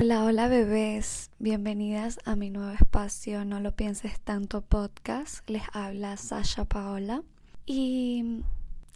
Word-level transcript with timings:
Hola, 0.00 0.22
hola 0.22 0.46
bebés, 0.46 1.30
bienvenidas 1.40 2.20
a 2.24 2.36
mi 2.36 2.48
nuevo 2.48 2.70
espacio 2.70 3.44
No 3.44 3.58
lo 3.58 3.74
pienses 3.74 4.20
tanto 4.20 4.62
podcast. 4.62 5.50
Les 5.50 5.64
habla 5.72 6.16
Sasha 6.16 6.64
Paola 6.64 7.24
y 7.66 8.44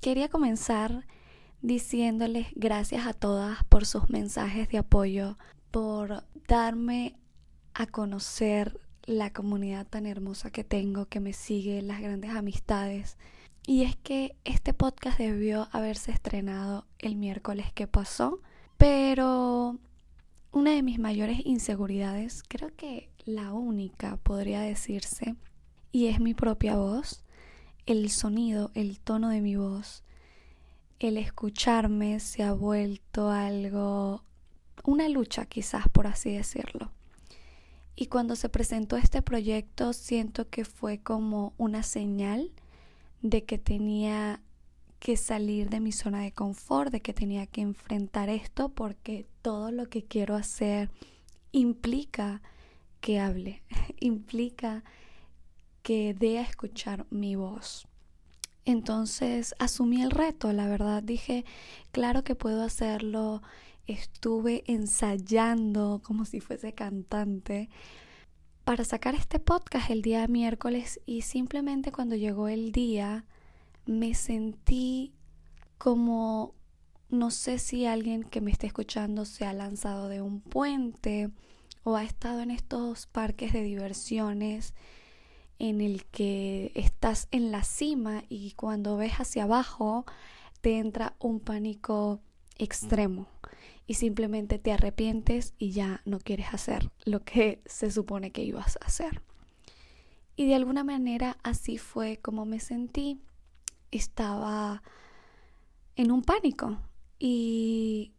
quería 0.00 0.28
comenzar 0.28 1.04
diciéndoles 1.62 2.46
gracias 2.54 3.08
a 3.08 3.12
todas 3.12 3.64
por 3.64 3.86
sus 3.86 4.08
mensajes 4.08 4.68
de 4.68 4.78
apoyo, 4.78 5.36
por 5.72 6.22
darme 6.46 7.16
a 7.74 7.86
conocer 7.86 8.78
la 9.02 9.32
comunidad 9.32 9.88
tan 9.88 10.06
hermosa 10.06 10.52
que 10.52 10.62
tengo, 10.62 11.06
que 11.06 11.18
me 11.18 11.32
sigue, 11.32 11.82
las 11.82 12.00
grandes 12.00 12.30
amistades. 12.30 13.18
Y 13.66 13.82
es 13.82 13.96
que 13.96 14.36
este 14.44 14.74
podcast 14.74 15.18
debió 15.18 15.66
haberse 15.72 16.12
estrenado 16.12 16.86
el 17.00 17.16
miércoles 17.16 17.72
que 17.72 17.88
pasó, 17.88 18.42
pero 18.76 19.78
una 20.52 20.70
de 20.70 20.82
mis 20.82 20.98
mayores 20.98 21.44
inseguridades, 21.44 22.42
creo 22.46 22.74
que 22.76 23.10
la 23.24 23.52
única 23.52 24.16
podría 24.18 24.60
decirse, 24.60 25.34
y 25.92 26.06
es 26.06 26.20
mi 26.20 26.34
propia 26.34 26.76
voz, 26.76 27.24
el 27.86 28.10
sonido, 28.10 28.70
el 28.74 28.98
tono 28.98 29.28
de 29.28 29.40
mi 29.40 29.56
voz, 29.56 30.02
el 30.98 31.18
escucharme 31.18 32.20
se 32.20 32.42
ha 32.42 32.52
vuelto 32.52 33.30
algo, 33.30 34.22
una 34.84 35.08
lucha 35.08 35.46
quizás 35.46 35.88
por 35.88 36.06
así 36.06 36.32
decirlo. 36.32 36.90
Y 37.94 38.06
cuando 38.06 38.36
se 38.36 38.48
presentó 38.48 38.96
este 38.96 39.22
proyecto 39.22 39.92
siento 39.92 40.48
que 40.48 40.64
fue 40.64 40.98
como 40.98 41.54
una 41.56 41.82
señal 41.82 42.50
de 43.22 43.44
que 43.44 43.58
tenía 43.58 44.40
que 45.06 45.16
salir 45.16 45.70
de 45.70 45.78
mi 45.78 45.92
zona 45.92 46.22
de 46.22 46.32
confort, 46.32 46.90
de 46.90 47.00
que 47.00 47.14
tenía 47.14 47.46
que 47.46 47.60
enfrentar 47.60 48.28
esto 48.28 48.70
porque 48.70 49.24
todo 49.40 49.70
lo 49.70 49.88
que 49.88 50.02
quiero 50.02 50.34
hacer 50.34 50.90
implica 51.52 52.42
que 53.00 53.20
hable, 53.20 53.62
implica 54.00 54.82
que 55.84 56.12
dé 56.12 56.40
a 56.40 56.42
escuchar 56.42 57.06
mi 57.10 57.36
voz. 57.36 57.86
Entonces 58.64 59.54
asumí 59.60 60.02
el 60.02 60.10
reto, 60.10 60.52
la 60.52 60.66
verdad 60.66 61.04
dije, 61.04 61.44
claro 61.92 62.24
que 62.24 62.34
puedo 62.34 62.64
hacerlo, 62.64 63.42
estuve 63.86 64.64
ensayando 64.66 66.00
como 66.02 66.24
si 66.24 66.40
fuese 66.40 66.72
cantante 66.72 67.68
para 68.64 68.82
sacar 68.82 69.14
este 69.14 69.38
podcast 69.38 69.88
el 69.88 70.02
día 70.02 70.26
miércoles 70.26 70.98
y 71.06 71.22
simplemente 71.22 71.92
cuando 71.92 72.16
llegó 72.16 72.48
el 72.48 72.72
día 72.72 73.24
me 73.86 74.14
sentí 74.14 75.14
como 75.78 76.54
no 77.08 77.30
sé 77.30 77.58
si 77.58 77.86
alguien 77.86 78.24
que 78.24 78.40
me 78.40 78.50
esté 78.50 78.66
escuchando 78.66 79.24
se 79.24 79.46
ha 79.46 79.52
lanzado 79.52 80.08
de 80.08 80.20
un 80.20 80.40
puente 80.40 81.30
o 81.84 81.96
ha 81.96 82.04
estado 82.04 82.40
en 82.40 82.50
estos 82.50 83.06
parques 83.06 83.52
de 83.52 83.62
diversiones 83.62 84.74
en 85.58 85.80
el 85.80 86.04
que 86.06 86.72
estás 86.74 87.28
en 87.30 87.52
la 87.52 87.62
cima 87.62 88.24
y 88.28 88.52
cuando 88.52 88.96
ves 88.96 89.14
hacia 89.14 89.44
abajo 89.44 90.04
te 90.60 90.78
entra 90.78 91.14
un 91.20 91.40
pánico 91.40 92.20
extremo 92.58 93.28
y 93.86 93.94
simplemente 93.94 94.58
te 94.58 94.72
arrepientes 94.72 95.54
y 95.58 95.70
ya 95.70 96.02
no 96.04 96.18
quieres 96.18 96.52
hacer 96.52 96.90
lo 97.04 97.22
que 97.24 97.62
se 97.66 97.90
supone 97.90 98.32
que 98.32 98.42
ibas 98.42 98.78
a 98.80 98.86
hacer. 98.86 99.22
Y 100.34 100.46
de 100.46 100.54
alguna 100.54 100.84
manera 100.84 101.38
así 101.42 101.78
fue 101.78 102.18
como 102.18 102.44
me 102.44 102.60
sentí. 102.60 103.20
Estaba 103.90 104.82
en 105.96 106.10
un 106.12 106.22
pánico 106.22 106.78
y 107.18 108.12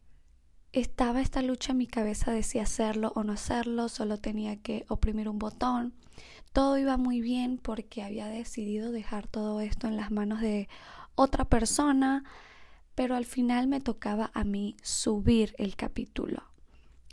estaba 0.73 1.21
esta 1.21 1.41
lucha 1.41 1.71
en 1.71 1.77
mi 1.77 1.87
cabeza 1.87 2.31
de 2.31 2.43
si 2.43 2.59
hacerlo 2.59 3.13
o 3.15 3.23
no 3.23 3.33
hacerlo, 3.33 3.89
solo 3.89 4.17
tenía 4.17 4.61
que 4.61 4.85
oprimir 4.89 5.29
un 5.29 5.39
botón. 5.39 5.93
Todo 6.53 6.77
iba 6.77 6.97
muy 6.97 7.21
bien 7.21 7.57
porque 7.57 8.03
había 8.03 8.27
decidido 8.27 8.91
dejar 8.91 9.27
todo 9.27 9.61
esto 9.61 9.87
en 9.87 9.95
las 9.95 10.11
manos 10.11 10.41
de 10.41 10.67
otra 11.15 11.45
persona, 11.45 12.23
pero 12.95 13.15
al 13.15 13.25
final 13.25 13.67
me 13.67 13.81
tocaba 13.81 14.31
a 14.33 14.43
mí 14.43 14.75
subir 14.81 15.53
el 15.57 15.75
capítulo 15.75 16.43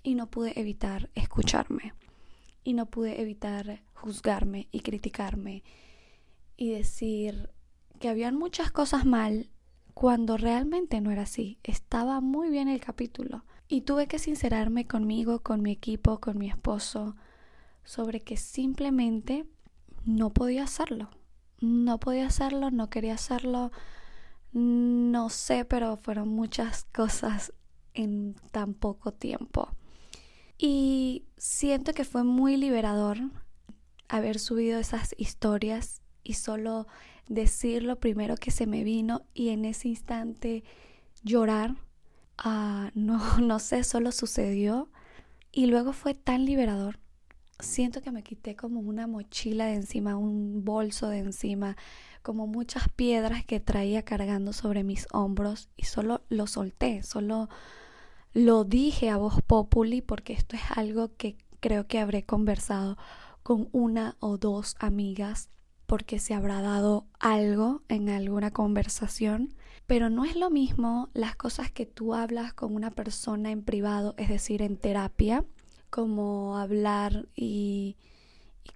y 0.03 0.15
no 0.15 0.31
pude 0.31 0.59
evitar 0.59 1.11
escucharme 1.15 1.95
y 2.65 2.73
no 2.73 2.87
pude 2.87 3.21
evitar 3.21 3.83
juzgarme 3.95 4.69
y 4.73 4.81
criticarme 4.81 5.63
y 6.57 6.71
decir 6.71 7.51
que 7.99 8.09
habían 8.09 8.37
muchas 8.37 8.71
cosas 8.71 9.05
mal 9.05 9.51
cuando 9.95 10.37
realmente 10.37 11.01
no 11.01 11.11
era 11.11 11.23
así. 11.23 11.59
Estaba 11.63 12.21
muy 12.21 12.51
bien 12.51 12.69
el 12.69 12.81
capítulo 12.81 13.45
y 13.69 13.83
tuve 13.83 14.07
que 14.07 14.19
sincerarme 14.19 14.87
conmigo, 14.87 15.41
con 15.41 15.63
mi 15.63 15.73
equipo, 15.73 16.21
con 16.21 16.39
mi 16.39 16.49
esposo, 16.49 17.17
sobre 17.85 18.21
que 18.21 18.37
simplemente 18.37 19.47
no 20.05 20.31
podía 20.31 20.65
hacerlo. 20.65 21.11
No 21.61 21.99
podía 21.99 22.27
hacerlo, 22.27 22.71
no 22.71 22.91
quería 22.91 23.15
hacerlo, 23.15 23.71
no 24.53 25.31
sé, 25.31 25.65
pero 25.65 25.97
fueron 25.97 26.29
muchas 26.29 26.85
cosas 26.93 27.53
en 27.95 28.35
tan 28.51 28.75
poco 28.75 29.13
tiempo. 29.13 29.69
Y 30.59 31.25
siento 31.37 31.95
que 31.95 32.05
fue 32.05 32.25
muy 32.25 32.57
liberador 32.57 33.19
haber 34.09 34.39
subido 34.39 34.79
esas 34.79 35.15
historias 35.19 36.03
y 36.23 36.35
solo 36.35 36.87
decir 37.29 37.83
lo 37.83 37.99
primero 38.01 38.37
que 38.37 38.51
se 38.51 38.67
me 38.67 38.85
vino 38.85 39.23
y 39.35 39.51
en 39.51 39.65
ese 39.65 39.89
instante 39.89 40.65
llorar. 41.23 41.77
Ah, 42.39 42.91
no, 42.95 43.39
no 43.39 43.59
sé, 43.59 43.85
solo 43.85 44.13
sucedió. 44.13 44.91
Y 45.53 45.67
luego 45.67 45.93
fue 45.93 46.15
tan 46.15 46.45
liberador. 46.45 46.99
Siento 47.61 48.03
que 48.03 48.11
me 48.11 48.25
quité 48.25 48.57
como 48.57 48.81
una 48.81 49.07
mochila 49.07 49.67
de 49.67 49.75
encima, 49.75 50.17
un 50.17 50.65
bolso 50.65 51.09
de 51.09 51.19
encima, 51.19 51.77
como 52.23 52.49
muchas 52.49 52.89
piedras 52.89 53.45
que 53.45 53.61
traía 53.61 54.03
cargando 54.03 54.53
sobre 54.53 54.83
mis 54.83 55.07
hombros 55.13 55.69
y 55.77 55.85
solo 55.85 56.23
lo 56.29 56.49
solté, 56.49 57.03
solo 57.05 57.49
lo 58.33 58.65
dije 58.65 59.11
a 59.11 59.19
voz 59.19 59.41
populi 59.43 60.01
porque 60.03 60.33
esto 60.33 60.57
es 60.57 60.63
algo 60.75 61.15
que 61.17 61.37
creo 61.61 61.87
que 61.87 62.01
habré 62.01 62.25
conversado 62.25 62.99
con 63.45 63.69
una 63.73 64.17
o 64.19 64.39
dos 64.39 64.75
amigas 64.81 65.51
porque 65.87 66.19
se 66.19 66.35
habrá 66.35 66.63
dado 66.63 67.07
algo 67.19 67.83
en 67.89 68.09
alguna 68.09 68.51
conversación, 68.51 69.55
pero 69.87 70.11
no 70.11 70.25
es 70.25 70.37
lo 70.37 70.51
mismo 70.51 71.11
las 71.13 71.37
cosas 71.37 71.71
que 71.71 71.87
tú 71.87 72.15
hablas 72.15 72.55
con 72.55 72.75
una 72.75 72.91
persona 72.91 73.51
en 73.51 73.63
privado, 73.63 74.15
es 74.17 74.29
decir, 74.29 74.63
en 74.63 74.77
terapia, 74.77 75.45
como 75.91 76.59
hablar 76.59 77.29
y, 77.37 77.97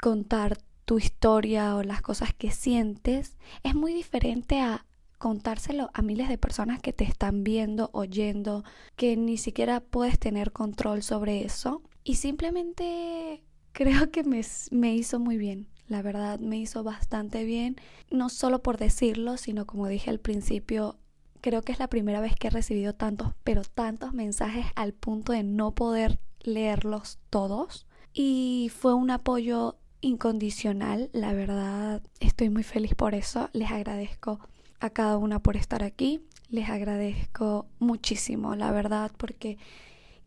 contar 0.00 0.58
tu 0.84 0.98
historia 0.98 1.74
o 1.74 1.82
las 1.82 2.02
cosas 2.02 2.32
que 2.32 2.52
sientes 2.52 3.36
es 3.64 3.74
muy 3.74 3.92
diferente 3.94 4.60
a 4.60 4.86
contárselo 5.18 5.90
a 5.94 6.02
miles 6.02 6.28
de 6.28 6.38
personas 6.38 6.80
que 6.80 6.92
te 6.92 7.04
están 7.04 7.42
viendo, 7.42 7.90
oyendo, 7.92 8.64
que 8.94 9.16
ni 9.16 9.38
siquiera 9.38 9.80
puedes 9.80 10.18
tener 10.18 10.52
control 10.52 11.02
sobre 11.02 11.44
eso. 11.44 11.82
Y 12.04 12.16
simplemente 12.16 13.42
creo 13.72 14.10
que 14.12 14.22
me, 14.22 14.42
me, 14.70 14.94
hizo 14.94 15.18
muy 15.18 15.38
bien. 15.38 15.66
La 15.88 16.02
verdad, 16.02 16.38
me 16.38 16.58
hizo 16.58 16.84
bastante 16.84 17.44
bien. 17.44 17.76
No 18.10 18.28
solo 18.28 18.62
por 18.62 18.76
decirlo, 18.76 19.36
sino 19.36 19.66
como 19.66 19.88
dije 19.88 20.10
al 20.10 20.20
principio, 20.20 20.98
creo 21.40 21.62
que 21.62 21.72
es 21.72 21.78
la 21.78 21.88
primera 21.88 22.20
vez 22.20 22.34
que 22.36 22.48
he 22.48 22.50
recibido 22.50 22.94
tantos, 22.94 23.32
pero 23.42 23.62
tantos 23.62 24.12
mensajes 24.12 24.66
al 24.76 24.92
punto 24.92 25.32
de 25.32 25.42
no 25.42 25.74
poder 25.74 26.18
leerlos 26.40 27.18
todos. 27.30 27.86
Y 28.12 28.70
fue 28.76 28.94
un 28.94 29.10
apoyo 29.10 29.76
incondicional. 30.00 31.10
La 31.12 31.32
verdad, 31.32 32.02
estoy 32.20 32.50
muy 32.50 32.62
feliz 32.62 32.94
por 32.94 33.14
eso. 33.14 33.48
Les 33.52 33.70
agradezco 33.70 34.40
a 34.80 34.90
cada 34.90 35.16
una 35.16 35.40
por 35.40 35.56
estar 35.56 35.82
aquí. 35.82 36.20
Les 36.50 36.68
agradezco 36.68 37.66
muchísimo, 37.78 38.54
la 38.54 38.72
verdad, 38.72 39.10
porque 39.16 39.58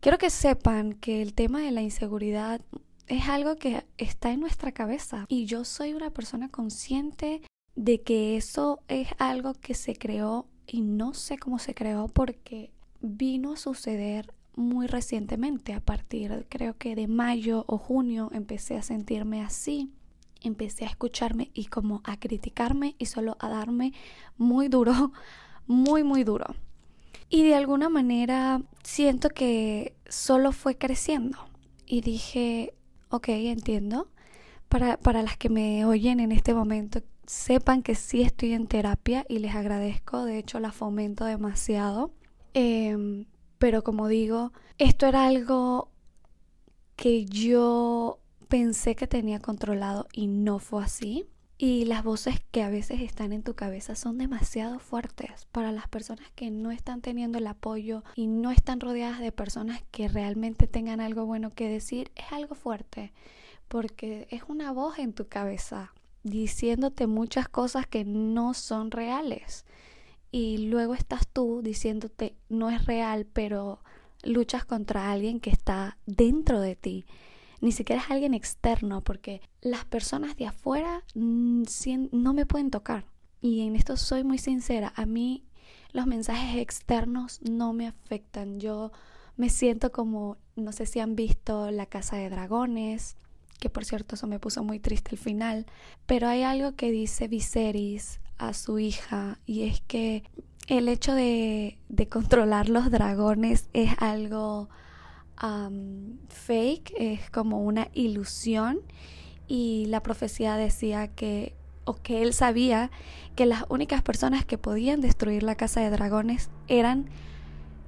quiero 0.00 0.18
que 0.18 0.30
sepan 0.30 0.92
que 0.94 1.22
el 1.22 1.34
tema 1.34 1.60
de 1.60 1.72
la 1.72 1.82
inseguridad 1.82 2.60
es 3.12 3.28
algo 3.28 3.56
que 3.56 3.84
está 3.98 4.30
en 4.30 4.40
nuestra 4.40 4.72
cabeza 4.72 5.26
y 5.28 5.44
yo 5.44 5.66
soy 5.66 5.92
una 5.92 6.08
persona 6.08 6.48
consciente 6.48 7.42
de 7.74 8.00
que 8.00 8.38
eso 8.38 8.80
es 8.88 9.08
algo 9.18 9.52
que 9.52 9.74
se 9.74 9.94
creó 9.94 10.46
y 10.66 10.80
no 10.80 11.12
sé 11.12 11.36
cómo 11.36 11.58
se 11.58 11.74
creó 11.74 12.08
porque 12.08 12.72
vino 13.02 13.52
a 13.52 13.56
suceder 13.56 14.32
muy 14.54 14.86
recientemente, 14.86 15.74
a 15.74 15.80
partir 15.80 16.46
creo 16.48 16.78
que 16.78 16.94
de 16.94 17.06
mayo 17.06 17.64
o 17.68 17.76
junio 17.76 18.30
empecé 18.32 18.78
a 18.78 18.82
sentirme 18.82 19.42
así, 19.42 19.90
empecé 20.40 20.86
a 20.86 20.88
escucharme 20.88 21.50
y 21.52 21.66
como 21.66 22.00
a 22.04 22.18
criticarme 22.18 22.96
y 22.98 23.06
solo 23.06 23.36
a 23.40 23.50
darme 23.50 23.92
muy 24.38 24.68
duro, 24.68 25.12
muy, 25.66 26.02
muy 26.02 26.24
duro. 26.24 26.46
Y 27.28 27.42
de 27.42 27.56
alguna 27.56 27.90
manera 27.90 28.62
siento 28.82 29.28
que 29.28 29.96
solo 30.08 30.52
fue 30.52 30.78
creciendo 30.78 31.38
y 31.86 32.00
dije, 32.00 32.74
ok, 33.12 33.28
entiendo. 33.28 34.08
Para, 34.68 34.98
para 34.98 35.22
las 35.22 35.36
que 35.38 35.50
me 35.50 35.84
oyen 35.86 36.20
en 36.20 36.32
este 36.32 36.54
momento, 36.54 37.00
sepan 37.26 37.82
que 37.82 37.94
sí 37.96 38.22
estoy 38.22 38.52
en 38.54 38.66
terapia 38.68 39.26
y 39.28 39.38
les 39.40 39.54
agradezco, 39.54 40.24
de 40.24 40.38
hecho 40.38 40.60
la 40.60 40.72
fomento 40.72 41.24
demasiado. 41.26 42.12
Eh, 42.54 43.26
Pero 43.58 43.84
como 43.84 44.08
digo, 44.08 44.52
esto 44.78 45.06
era 45.06 45.26
algo 45.26 45.90
que 46.96 47.24
yo 47.26 48.18
pensé 48.48 48.94
que 48.96 49.06
tenía 49.06 49.40
controlado 49.40 50.06
y 50.12 50.26
no 50.28 50.58
fue 50.58 50.84
así. 50.84 51.26
Y 51.64 51.84
las 51.84 52.02
voces 52.02 52.40
que 52.50 52.64
a 52.64 52.70
veces 52.70 53.02
están 53.02 53.32
en 53.32 53.44
tu 53.44 53.54
cabeza 53.54 53.94
son 53.94 54.18
demasiado 54.18 54.80
fuertes 54.80 55.46
para 55.52 55.70
las 55.70 55.86
personas 55.86 56.28
que 56.34 56.50
no 56.50 56.72
están 56.72 57.02
teniendo 57.02 57.38
el 57.38 57.46
apoyo 57.46 58.02
y 58.16 58.26
no 58.26 58.50
están 58.50 58.80
rodeadas 58.80 59.20
de 59.20 59.30
personas 59.30 59.80
que 59.92 60.08
realmente 60.08 60.66
tengan 60.66 61.00
algo 61.00 61.24
bueno 61.24 61.50
que 61.50 61.68
decir. 61.68 62.10
Es 62.16 62.32
algo 62.32 62.56
fuerte 62.56 63.12
porque 63.68 64.26
es 64.32 64.42
una 64.48 64.72
voz 64.72 64.98
en 64.98 65.12
tu 65.12 65.28
cabeza 65.28 65.94
diciéndote 66.24 67.06
muchas 67.06 67.48
cosas 67.48 67.86
que 67.86 68.04
no 68.04 68.54
son 68.54 68.90
reales. 68.90 69.64
Y 70.32 70.66
luego 70.66 70.94
estás 70.94 71.28
tú 71.28 71.60
diciéndote 71.62 72.34
no 72.48 72.70
es 72.70 72.86
real, 72.86 73.24
pero 73.32 73.78
luchas 74.24 74.64
contra 74.64 75.12
alguien 75.12 75.38
que 75.38 75.50
está 75.50 75.96
dentro 76.06 76.60
de 76.60 76.74
ti 76.74 77.06
ni 77.62 77.70
siquiera 77.72 78.02
es 78.02 78.10
alguien 78.10 78.34
externo, 78.34 79.00
porque 79.00 79.40
las 79.60 79.84
personas 79.84 80.36
de 80.36 80.48
afuera 80.48 81.04
mm, 81.14 81.62
no 82.10 82.34
me 82.34 82.44
pueden 82.44 82.70
tocar. 82.70 83.06
Y 83.40 83.62
en 83.62 83.76
esto 83.76 83.96
soy 83.96 84.24
muy 84.24 84.38
sincera, 84.38 84.92
a 84.96 85.06
mí 85.06 85.44
los 85.92 86.06
mensajes 86.06 86.60
externos 86.60 87.40
no 87.42 87.72
me 87.72 87.86
afectan. 87.86 88.58
Yo 88.58 88.90
me 89.36 89.48
siento 89.48 89.92
como, 89.92 90.38
no 90.56 90.72
sé 90.72 90.86
si 90.86 90.98
han 90.98 91.14
visto 91.14 91.70
La 91.70 91.86
Casa 91.86 92.16
de 92.16 92.30
Dragones, 92.30 93.16
que 93.60 93.70
por 93.70 93.84
cierto 93.84 94.16
eso 94.16 94.26
me 94.26 94.40
puso 94.40 94.64
muy 94.64 94.80
triste 94.80 95.12
el 95.12 95.18
final, 95.18 95.66
pero 96.06 96.28
hay 96.28 96.42
algo 96.42 96.74
que 96.74 96.90
dice 96.90 97.28
Viserys 97.28 98.20
a 98.38 98.54
su 98.54 98.80
hija 98.80 99.38
y 99.46 99.62
es 99.62 99.80
que 99.82 100.24
el 100.66 100.88
hecho 100.88 101.14
de, 101.14 101.78
de 101.88 102.08
controlar 102.08 102.68
los 102.68 102.90
dragones 102.90 103.68
es 103.72 103.92
algo 103.98 104.68
fake, 106.28 106.92
es 106.96 107.30
como 107.30 107.62
una 107.62 107.88
ilusión 107.92 108.80
y 109.48 109.86
la 109.86 110.02
profecía 110.02 110.56
decía 110.56 111.08
que, 111.08 111.54
o 111.84 111.94
que 111.94 112.22
él 112.22 112.32
sabía 112.32 112.90
que 113.34 113.46
las 113.46 113.64
únicas 113.68 114.02
personas 114.02 114.44
que 114.44 114.58
podían 114.58 115.00
destruir 115.00 115.42
la 115.42 115.56
casa 115.56 115.80
de 115.80 115.90
dragones 115.90 116.50
eran... 116.68 117.06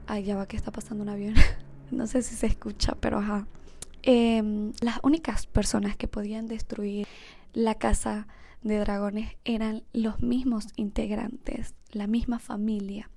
Ay, 0.06 0.24
ya 0.24 0.36
va 0.36 0.46
que 0.46 0.56
está 0.56 0.72
pasando 0.72 1.02
un 1.02 1.08
avión. 1.08 1.34
no 1.90 2.06
sé 2.06 2.22
si 2.22 2.34
se 2.34 2.46
escucha, 2.46 2.96
pero 3.00 3.18
ajá. 3.18 3.46
Em, 4.02 4.72
las 4.80 4.98
únicas 5.02 5.46
personas 5.46 5.96
que 5.96 6.08
podían 6.08 6.46
destruir 6.46 7.06
la 7.52 7.76
casa 7.76 8.26
de 8.62 8.78
dragones 8.78 9.36
eran 9.44 9.84
los 9.92 10.20
mismos 10.20 10.66
integrantes, 10.76 11.74
la 11.92 12.06
misma 12.06 12.38
familia 12.38 13.10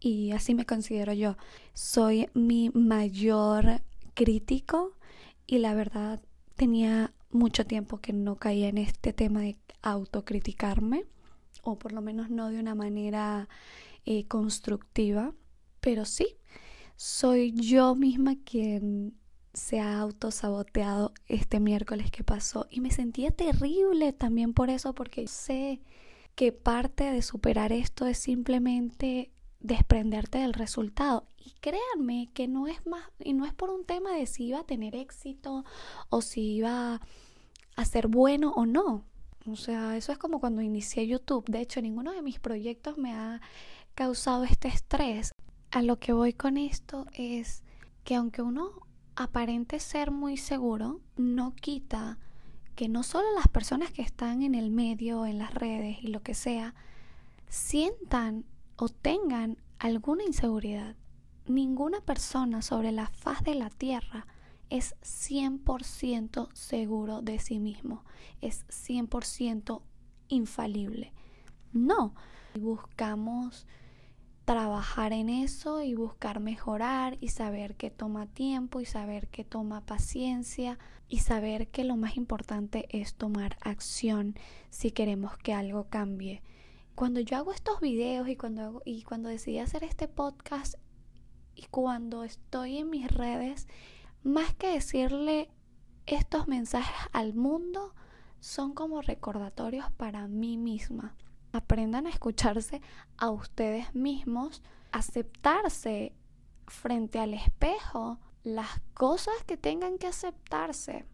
y 0.00 0.32
así 0.32 0.54
me 0.54 0.66
considero 0.66 1.12
yo. 1.12 1.36
Soy 1.74 2.28
mi 2.34 2.70
mayor 2.70 3.80
crítico 4.14 4.96
y 5.46 5.58
la 5.58 5.74
verdad 5.74 6.20
tenía 6.54 7.12
mucho 7.30 7.66
tiempo 7.66 7.98
que 7.98 8.12
no 8.12 8.36
caía 8.36 8.68
en 8.68 8.78
este 8.78 9.12
tema 9.12 9.40
de 9.40 9.56
autocriticarme 9.82 11.04
o 11.62 11.78
por 11.78 11.92
lo 11.92 12.00
menos 12.00 12.30
no 12.30 12.50
de 12.50 12.58
una 12.58 12.74
manera 12.74 13.48
eh, 14.04 14.26
constructiva, 14.26 15.34
pero 15.80 16.04
sí, 16.04 16.36
soy 16.96 17.52
yo 17.52 17.94
misma 17.94 18.36
quien 18.44 19.14
se 19.52 19.80
ha 19.80 19.98
autosaboteado 19.98 21.12
este 21.26 21.60
miércoles 21.60 22.10
que 22.10 22.22
pasó 22.22 22.66
y 22.70 22.80
me 22.80 22.90
sentía 22.90 23.30
terrible 23.30 24.12
también 24.12 24.52
por 24.52 24.70
eso 24.70 24.94
porque 24.94 25.26
sé 25.28 25.80
que 26.34 26.52
parte 26.52 27.04
de 27.04 27.22
superar 27.22 27.72
esto 27.72 28.06
es 28.06 28.18
simplemente 28.18 29.32
desprenderte 29.66 30.38
del 30.38 30.52
resultado. 30.52 31.26
Y 31.36 31.52
créanme 31.60 32.30
que 32.32 32.48
no 32.48 32.66
es 32.66 32.86
más, 32.86 33.04
y 33.18 33.32
no 33.32 33.44
es 33.44 33.52
por 33.52 33.70
un 33.70 33.84
tema 33.84 34.12
de 34.12 34.26
si 34.26 34.46
iba 34.46 34.60
a 34.60 34.66
tener 34.66 34.94
éxito 34.94 35.64
o 36.08 36.22
si 36.22 36.56
iba 36.56 37.00
a 37.76 37.84
ser 37.84 38.08
bueno 38.08 38.52
o 38.52 38.66
no. 38.66 39.04
O 39.46 39.56
sea, 39.56 39.96
eso 39.96 40.12
es 40.12 40.18
como 40.18 40.40
cuando 40.40 40.62
inicié 40.62 41.06
YouTube. 41.06 41.44
De 41.48 41.60
hecho, 41.60 41.80
ninguno 41.80 42.12
de 42.12 42.22
mis 42.22 42.40
proyectos 42.40 42.98
me 42.98 43.12
ha 43.12 43.40
causado 43.94 44.44
este 44.44 44.68
estrés. 44.68 45.32
A 45.70 45.82
lo 45.82 45.98
que 45.98 46.12
voy 46.12 46.32
con 46.32 46.56
esto 46.56 47.06
es 47.12 47.62
que 48.04 48.14
aunque 48.14 48.42
uno 48.42 48.70
aparente 49.14 49.78
ser 49.80 50.10
muy 50.10 50.36
seguro, 50.36 51.00
no 51.16 51.54
quita 51.54 52.18
que 52.76 52.88
no 52.88 53.02
solo 53.02 53.26
las 53.34 53.48
personas 53.48 53.90
que 53.90 54.02
están 54.02 54.42
en 54.42 54.54
el 54.54 54.70
medio, 54.70 55.26
en 55.26 55.38
las 55.38 55.54
redes 55.54 55.98
y 56.02 56.08
lo 56.08 56.22
que 56.22 56.34
sea, 56.34 56.74
sientan 57.48 58.44
o 58.76 58.88
tengan 58.88 59.58
alguna 59.78 60.24
inseguridad, 60.24 60.96
ninguna 61.46 62.00
persona 62.00 62.62
sobre 62.62 62.92
la 62.92 63.06
faz 63.08 63.42
de 63.42 63.54
la 63.54 63.70
tierra 63.70 64.26
es 64.68 64.96
100% 65.02 66.48
seguro 66.52 67.22
de 67.22 67.38
sí 67.38 67.58
mismo, 67.58 68.04
es 68.40 68.66
100% 68.68 69.82
infalible. 70.28 71.12
No, 71.72 72.14
buscamos 72.58 73.66
trabajar 74.44 75.12
en 75.12 75.28
eso 75.28 75.82
y 75.82 75.94
buscar 75.94 76.40
mejorar 76.40 77.18
y 77.20 77.28
saber 77.28 77.76
que 77.76 77.90
toma 77.90 78.26
tiempo 78.26 78.80
y 78.80 78.84
saber 78.84 79.28
que 79.28 79.44
toma 79.44 79.84
paciencia 79.84 80.78
y 81.08 81.18
saber 81.18 81.68
que 81.68 81.84
lo 81.84 81.96
más 81.96 82.16
importante 82.16 82.86
es 82.90 83.14
tomar 83.14 83.56
acción 83.60 84.36
si 84.70 84.92
queremos 84.92 85.36
que 85.38 85.52
algo 85.52 85.88
cambie 85.88 86.42
cuando 86.96 87.20
yo 87.20 87.36
hago 87.36 87.52
estos 87.52 87.78
videos 87.80 88.26
y 88.26 88.36
cuando, 88.36 88.82
y 88.86 89.02
cuando 89.02 89.28
decidí 89.28 89.58
hacer 89.58 89.84
este 89.84 90.08
podcast 90.08 90.76
y 91.54 91.66
cuando 91.66 92.24
estoy 92.24 92.78
en 92.78 92.88
mis 92.88 93.06
redes, 93.08 93.68
más 94.22 94.54
que 94.54 94.72
decirle 94.72 95.50
estos 96.06 96.48
mensajes 96.48 96.96
al 97.12 97.34
mundo, 97.34 97.94
son 98.40 98.72
como 98.72 99.02
recordatorios 99.02 99.90
para 99.92 100.26
mí 100.26 100.56
misma. 100.56 101.14
Aprendan 101.52 102.06
a 102.06 102.10
escucharse 102.10 102.80
a 103.18 103.28
ustedes 103.28 103.94
mismos, 103.94 104.62
aceptarse 104.90 106.14
frente 106.66 107.18
al 107.18 107.34
espejo 107.34 108.18
las 108.42 108.80
cosas 108.94 109.34
que 109.46 109.58
tengan 109.58 109.98
que 109.98 110.06
aceptarse. 110.06 111.04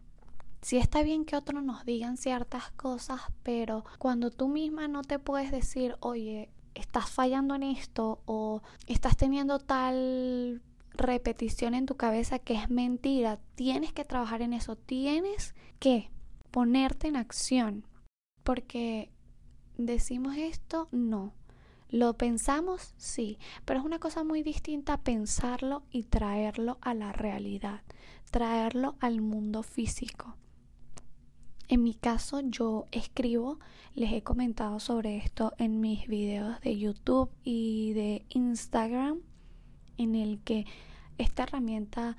Sí 0.63 0.79
está 0.79 1.03
bien 1.03 1.25
que 1.25 1.35
otros 1.35 1.65
nos 1.65 1.85
digan 1.85 2.17
ciertas 2.17 2.71
cosas, 2.73 3.21
pero 3.43 3.85
cuando 3.99 4.31
tú 4.31 4.47
misma 4.47 4.87
no 4.87 5.03
te 5.03 5.19
puedes 5.19 5.51
decir, 5.51 5.97
oye, 5.99 6.51
estás 6.75 7.11
fallando 7.11 7.57
en 7.57 7.65
esto 7.65 8.23
o 8.27 8.63
estás 8.87 9.17
teniendo 9.17 9.59
tal 9.59 10.63
repetición 10.95 11.75
en 11.75 11.87
tu 11.87 11.97
cabeza 11.97 12.39
que 12.39 12.55
es 12.55 12.71
mentira, 12.71 13.41
tienes 13.57 13.93
que 13.93 14.05
trabajar 14.05 14.41
en 14.41 14.53
eso, 14.53 14.77
tienes 14.77 15.55
que 15.81 16.11
ponerte 16.53 17.09
en 17.09 17.17
acción, 17.17 17.85
porque 18.45 19.11
decimos 19.77 20.37
esto, 20.37 20.87
no. 20.93 21.33
Lo 21.89 22.17
pensamos, 22.17 22.95
sí, 22.97 23.37
pero 23.65 23.81
es 23.81 23.85
una 23.85 23.99
cosa 23.99 24.23
muy 24.23 24.43
distinta 24.45 24.97
pensarlo 24.97 25.83
y 25.91 26.05
traerlo 26.05 26.79
a 26.81 26.95
la 26.95 27.13
realidad, 27.13 27.83
traerlo 28.31 28.95
al 29.01 29.21
mundo 29.21 29.63
físico. 29.63 30.37
En 31.69 31.83
mi 31.83 31.95
caso 31.95 32.41
yo 32.41 32.87
escribo, 32.93 33.59
les 33.95 34.13
he 34.13 34.23
comentado 34.23 34.81
sobre 34.81 35.17
esto 35.17 35.53
en 35.59 35.81
mis 35.81 36.07
videos 36.07 36.61
de 36.61 36.79
YouTube 36.79 37.31
y 37.45 37.93
de 37.93 38.25
Instagram, 38.31 39.21
en 39.97 40.15
el 40.15 40.41
que 40.41 40.67
esta 41.19 41.45
herramienta 41.45 42.17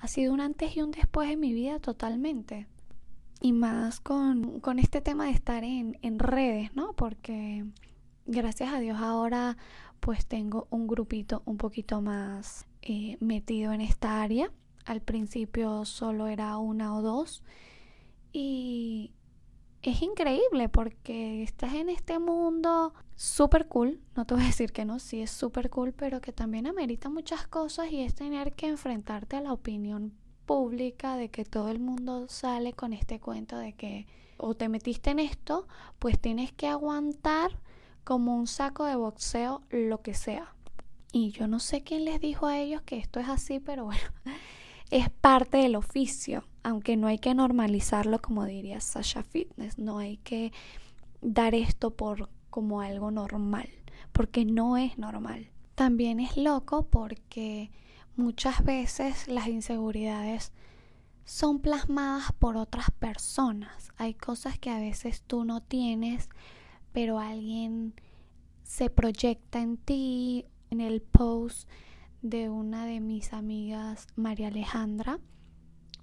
ha 0.00 0.08
sido 0.08 0.32
un 0.32 0.40
antes 0.40 0.76
y 0.76 0.82
un 0.82 0.90
después 0.90 1.30
en 1.30 1.40
mi 1.40 1.52
vida 1.52 1.78
totalmente. 1.80 2.66
Y 3.40 3.52
más 3.52 4.00
con, 4.00 4.60
con 4.60 4.78
este 4.78 5.00
tema 5.00 5.26
de 5.26 5.32
estar 5.32 5.62
en, 5.62 5.98
en 6.02 6.18
redes, 6.18 6.74
¿no? 6.74 6.92
Porque 6.94 7.64
gracias 8.26 8.72
a 8.72 8.80
Dios 8.80 8.98
ahora 8.98 9.56
pues 10.00 10.26
tengo 10.26 10.66
un 10.70 10.86
grupito 10.86 11.42
un 11.44 11.56
poquito 11.56 12.00
más 12.00 12.66
eh, 12.82 13.16
metido 13.20 13.72
en 13.72 13.80
esta 13.80 14.22
área. 14.22 14.50
Al 14.84 15.00
principio 15.00 15.84
solo 15.84 16.28
era 16.28 16.56
una 16.58 16.94
o 16.96 17.02
dos 17.02 17.42
y 18.40 19.12
es 19.82 20.00
increíble 20.00 20.68
porque 20.68 21.42
estás 21.42 21.74
en 21.74 21.88
este 21.88 22.20
mundo 22.20 22.94
súper 23.16 23.66
cool, 23.66 24.00
no 24.14 24.26
te 24.26 24.34
voy 24.34 24.44
a 24.44 24.46
decir 24.46 24.70
que 24.72 24.84
no, 24.84 25.00
sí 25.00 25.20
es 25.20 25.32
súper 25.32 25.70
cool, 25.70 25.92
pero 25.92 26.20
que 26.20 26.32
también 26.32 26.68
amerita 26.68 27.08
muchas 27.08 27.48
cosas 27.48 27.90
y 27.90 28.00
es 28.00 28.14
tener 28.14 28.54
que 28.54 28.68
enfrentarte 28.68 29.34
a 29.34 29.40
la 29.40 29.52
opinión 29.52 30.14
pública 30.46 31.16
de 31.16 31.30
que 31.30 31.44
todo 31.44 31.68
el 31.68 31.80
mundo 31.80 32.28
sale 32.28 32.74
con 32.74 32.92
este 32.92 33.18
cuento 33.18 33.58
de 33.58 33.72
que 33.72 34.06
o 34.36 34.54
te 34.54 34.68
metiste 34.68 35.10
en 35.10 35.18
esto, 35.18 35.66
pues 35.98 36.20
tienes 36.20 36.52
que 36.52 36.68
aguantar 36.68 37.58
como 38.04 38.36
un 38.36 38.46
saco 38.46 38.84
de 38.84 38.94
boxeo 38.94 39.62
lo 39.70 40.00
que 40.00 40.14
sea. 40.14 40.54
Y 41.12 41.32
yo 41.32 41.48
no 41.48 41.58
sé 41.58 41.82
quién 41.82 42.04
les 42.04 42.20
dijo 42.20 42.46
a 42.46 42.56
ellos 42.56 42.82
que 42.82 42.98
esto 42.98 43.18
es 43.18 43.28
así, 43.28 43.58
pero 43.58 43.86
bueno, 43.86 44.00
es 44.90 45.10
parte 45.10 45.58
del 45.58 45.76
oficio, 45.76 46.44
aunque 46.62 46.96
no 46.96 47.06
hay 47.06 47.18
que 47.18 47.34
normalizarlo 47.34 48.20
como 48.20 48.44
diría 48.44 48.80
Sasha 48.80 49.22
Fitness, 49.22 49.78
no 49.78 49.98
hay 49.98 50.18
que 50.18 50.52
dar 51.20 51.54
esto 51.54 51.94
por 51.94 52.28
como 52.50 52.80
algo 52.80 53.10
normal, 53.10 53.68
porque 54.12 54.44
no 54.44 54.76
es 54.76 54.98
normal. 54.98 55.50
También 55.74 56.20
es 56.20 56.36
loco 56.36 56.88
porque 56.88 57.70
muchas 58.16 58.64
veces 58.64 59.28
las 59.28 59.46
inseguridades 59.48 60.52
son 61.24 61.60
plasmadas 61.60 62.32
por 62.38 62.56
otras 62.56 62.90
personas. 62.90 63.92
Hay 63.96 64.14
cosas 64.14 64.58
que 64.58 64.70
a 64.70 64.78
veces 64.78 65.22
tú 65.22 65.44
no 65.44 65.62
tienes, 65.62 66.30
pero 66.92 67.18
alguien 67.18 67.94
se 68.62 68.90
proyecta 68.90 69.60
en 69.60 69.76
ti. 69.76 70.46
En 70.70 70.82
el 70.82 71.00
post 71.00 71.68
de 72.22 72.48
una 72.48 72.86
de 72.86 73.00
mis 73.00 73.32
amigas, 73.32 74.06
María 74.16 74.48
Alejandra, 74.48 75.20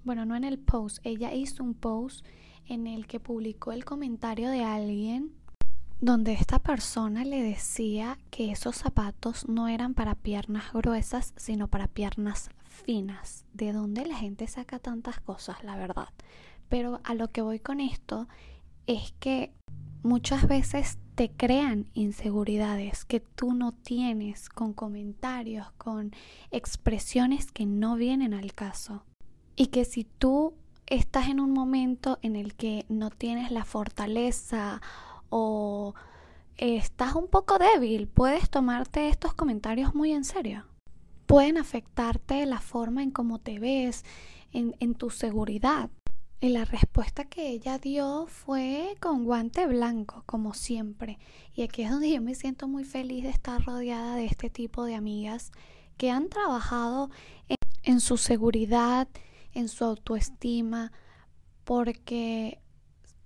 bueno, 0.04 0.24
no 0.24 0.36
en 0.36 0.44
el 0.44 0.58
post, 0.58 0.98
ella 1.04 1.34
hizo 1.34 1.64
un 1.64 1.74
post 1.74 2.24
en 2.66 2.86
el 2.86 3.06
que 3.06 3.20
publicó 3.20 3.72
el 3.72 3.84
comentario 3.84 4.50
de 4.50 4.62
alguien 4.62 5.32
donde 6.00 6.32
esta 6.32 6.58
persona 6.58 7.24
le 7.24 7.42
decía 7.42 8.18
que 8.30 8.50
esos 8.50 8.76
zapatos 8.76 9.48
no 9.48 9.66
eran 9.66 9.94
para 9.94 10.14
piernas 10.14 10.72
gruesas, 10.72 11.32
sino 11.36 11.68
para 11.68 11.88
piernas 11.88 12.50
finas. 12.64 13.46
¿De 13.54 13.72
dónde 13.72 14.04
la 14.04 14.16
gente 14.16 14.46
saca 14.46 14.78
tantas 14.78 15.20
cosas, 15.20 15.64
la 15.64 15.76
verdad? 15.76 16.08
Pero 16.68 17.00
a 17.04 17.14
lo 17.14 17.28
que 17.28 17.42
voy 17.42 17.60
con 17.60 17.80
esto 17.80 18.28
es 18.86 19.12
que 19.18 19.54
muchas 20.02 20.46
veces 20.46 20.98
te 21.16 21.30
crean 21.30 21.86
inseguridades 21.94 23.06
que 23.06 23.20
tú 23.20 23.54
no 23.54 23.72
tienes 23.72 24.50
con 24.50 24.74
comentarios, 24.74 25.72
con 25.78 26.12
expresiones 26.50 27.50
que 27.50 27.64
no 27.64 27.96
vienen 27.96 28.34
al 28.34 28.52
caso. 28.52 29.02
Y 29.56 29.68
que 29.68 29.86
si 29.86 30.04
tú 30.04 30.52
estás 30.86 31.28
en 31.28 31.40
un 31.40 31.52
momento 31.52 32.18
en 32.20 32.36
el 32.36 32.54
que 32.54 32.84
no 32.90 33.08
tienes 33.08 33.50
la 33.50 33.64
fortaleza 33.64 34.82
o 35.30 35.94
estás 36.58 37.14
un 37.14 37.28
poco 37.28 37.58
débil, 37.58 38.08
puedes 38.08 38.50
tomarte 38.50 39.08
estos 39.08 39.32
comentarios 39.32 39.94
muy 39.94 40.12
en 40.12 40.24
serio. 40.24 40.66
Pueden 41.24 41.56
afectarte 41.56 42.44
la 42.44 42.60
forma 42.60 43.02
en 43.02 43.10
cómo 43.10 43.38
te 43.38 43.58
ves, 43.58 44.04
en, 44.52 44.76
en 44.80 44.94
tu 44.94 45.08
seguridad. 45.08 45.88
Y 46.38 46.50
la 46.50 46.66
respuesta 46.66 47.24
que 47.24 47.48
ella 47.48 47.78
dio 47.78 48.26
fue 48.26 48.96
con 49.00 49.24
guante 49.24 49.66
blanco, 49.66 50.22
como 50.26 50.52
siempre. 50.52 51.18
Y 51.54 51.62
aquí 51.62 51.82
es 51.82 51.90
donde 51.90 52.10
yo 52.10 52.20
me 52.20 52.34
siento 52.34 52.68
muy 52.68 52.84
feliz 52.84 53.24
de 53.24 53.30
estar 53.30 53.64
rodeada 53.64 54.16
de 54.16 54.26
este 54.26 54.50
tipo 54.50 54.84
de 54.84 54.94
amigas 54.94 55.50
que 55.96 56.10
han 56.10 56.28
trabajado 56.28 57.10
en, 57.82 58.00
su 58.00 58.18
seguridad, 58.18 59.08
en 59.54 59.68
su 59.68 59.84
autoestima, 59.84 60.92
porque 61.64 62.60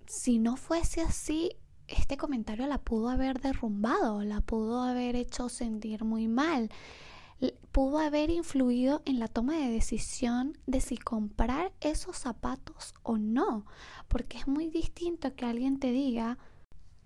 si 0.06 0.38
no 0.38 0.56
fuese 0.56 1.00
así, 1.00 1.56
este 1.88 2.16
comentario 2.16 2.68
la 2.68 2.78
pudo 2.78 3.08
haber 3.08 3.40
derrumbado, 3.40 4.22
la 4.22 4.40
pudo 4.40 4.82
haber 4.82 5.16
hecho 5.16 5.48
sentir 5.48 6.04
muy 6.04 6.28
mal, 6.28 6.70
pudo 7.72 7.98
haber 7.98 8.30
influido 8.30 9.02
en 9.04 9.18
la 9.18 9.28
toma 9.28 9.56
de 9.56 9.70
decisión 9.70 10.58
de 10.66 10.80
si 10.80 10.96
comprar 10.96 11.72
esos 11.80 12.16
zapatos 12.16 12.94
o 13.02 13.18
no, 13.18 13.64
porque 14.08 14.38
es 14.38 14.46
muy 14.46 14.68
distinto 14.68 15.34
que 15.34 15.46
alguien 15.46 15.78
te 15.78 15.92
diga, 15.92 16.38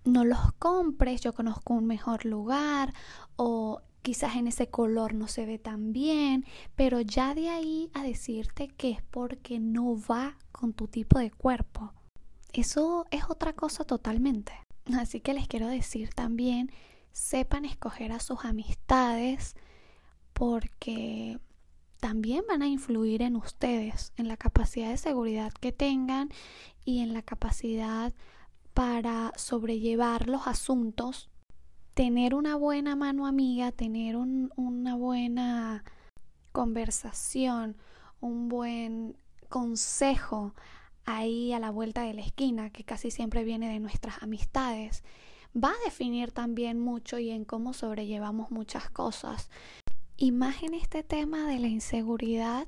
no 0.03 0.23
los 0.23 0.51
compres, 0.59 1.21
yo 1.21 1.33
conozco 1.33 1.73
un 1.73 1.85
mejor 1.85 2.25
lugar 2.25 2.93
o 3.35 3.81
quizás 4.01 4.35
en 4.35 4.47
ese 4.47 4.67
color 4.67 5.13
no 5.13 5.27
se 5.27 5.45
ve 5.45 5.57
tan 5.57 5.91
bien, 5.91 6.45
pero 6.75 7.01
ya 7.01 7.33
de 7.33 7.49
ahí 7.49 7.89
a 7.93 8.03
decirte 8.03 8.67
que 8.67 8.91
es 8.91 9.01
porque 9.01 9.59
no 9.59 9.97
va 9.99 10.37
con 10.51 10.73
tu 10.73 10.87
tipo 10.87 11.17
de 11.17 11.31
cuerpo. 11.31 11.91
Eso 12.53 13.05
es 13.09 13.23
otra 13.29 13.53
cosa 13.53 13.83
totalmente. 13.83 14.53
Así 14.93 15.19
que 15.19 15.33
les 15.33 15.47
quiero 15.47 15.67
decir 15.67 16.09
también, 16.13 16.71
sepan 17.11 17.65
escoger 17.65 18.11
a 18.11 18.19
sus 18.19 18.45
amistades 18.45 19.55
porque 20.35 21.39
también 22.01 22.43
van 22.47 22.61
a 22.61 22.67
influir 22.67 23.21
en 23.21 23.37
ustedes, 23.37 24.11
en 24.17 24.27
la 24.27 24.35
capacidad 24.35 24.89
de 24.89 24.97
seguridad 24.97 25.53
que 25.53 25.71
tengan 25.71 26.29
y 26.83 26.99
en 26.99 27.13
la 27.13 27.21
capacidad 27.21 28.13
para 28.73 29.31
sobrellevar 29.37 30.27
los 30.27 30.45
asuntos 30.45 31.29
tener 31.95 32.35
una 32.35 32.57
buena 32.57 32.97
mano 32.97 33.25
amiga, 33.25 33.71
tener 33.71 34.17
una 34.17 34.95
buena 34.95 35.85
conversación, 36.51 37.77
un 38.19 38.49
buen 38.49 39.17
consejo 39.47 40.53
ahí 41.05 41.53
a 41.53 41.59
la 41.59 41.71
vuelta 41.71 42.01
de 42.01 42.13
la 42.13 42.21
esquina, 42.21 42.69
que 42.69 42.83
casi 42.83 43.11
siempre 43.11 43.45
viene 43.45 43.69
de 43.69 43.79
nuestras 43.79 44.21
amistades, 44.21 45.05
va 45.55 45.69
a 45.69 45.85
definir 45.85 46.33
también 46.33 46.79
mucho 46.79 47.17
y 47.17 47.29
en 47.31 47.45
cómo 47.45 47.71
sobrellevamos 47.71 48.51
muchas 48.51 48.89
cosas. 48.89 49.49
Y 50.17 50.31
más 50.31 50.63
en 50.63 50.73
este 50.73 51.03
tema 51.03 51.45
de 51.47 51.59
la 51.59 51.67
inseguridad, 51.67 52.67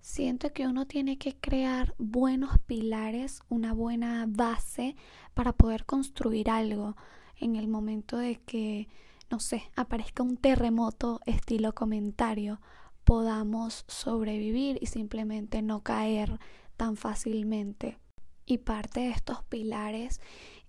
siento 0.00 0.52
que 0.52 0.68
uno 0.68 0.86
tiene 0.86 1.18
que 1.18 1.36
crear 1.36 1.94
buenos 1.98 2.58
pilares, 2.60 3.40
una 3.48 3.72
buena 3.72 4.24
base 4.28 4.94
para 5.34 5.52
poder 5.52 5.84
construir 5.84 6.48
algo 6.48 6.96
en 7.38 7.56
el 7.56 7.66
momento 7.66 8.18
de 8.18 8.36
que, 8.36 8.88
no 9.30 9.40
sé, 9.40 9.64
aparezca 9.74 10.22
un 10.22 10.36
terremoto 10.36 11.20
estilo 11.26 11.74
comentario, 11.74 12.60
podamos 13.02 13.84
sobrevivir 13.88 14.78
y 14.80 14.86
simplemente 14.86 15.62
no 15.62 15.82
caer 15.82 16.38
tan 16.76 16.96
fácilmente. 16.96 17.98
Y 18.46 18.58
parte 18.58 19.00
de 19.00 19.10
estos 19.10 19.42
pilares 19.42 20.20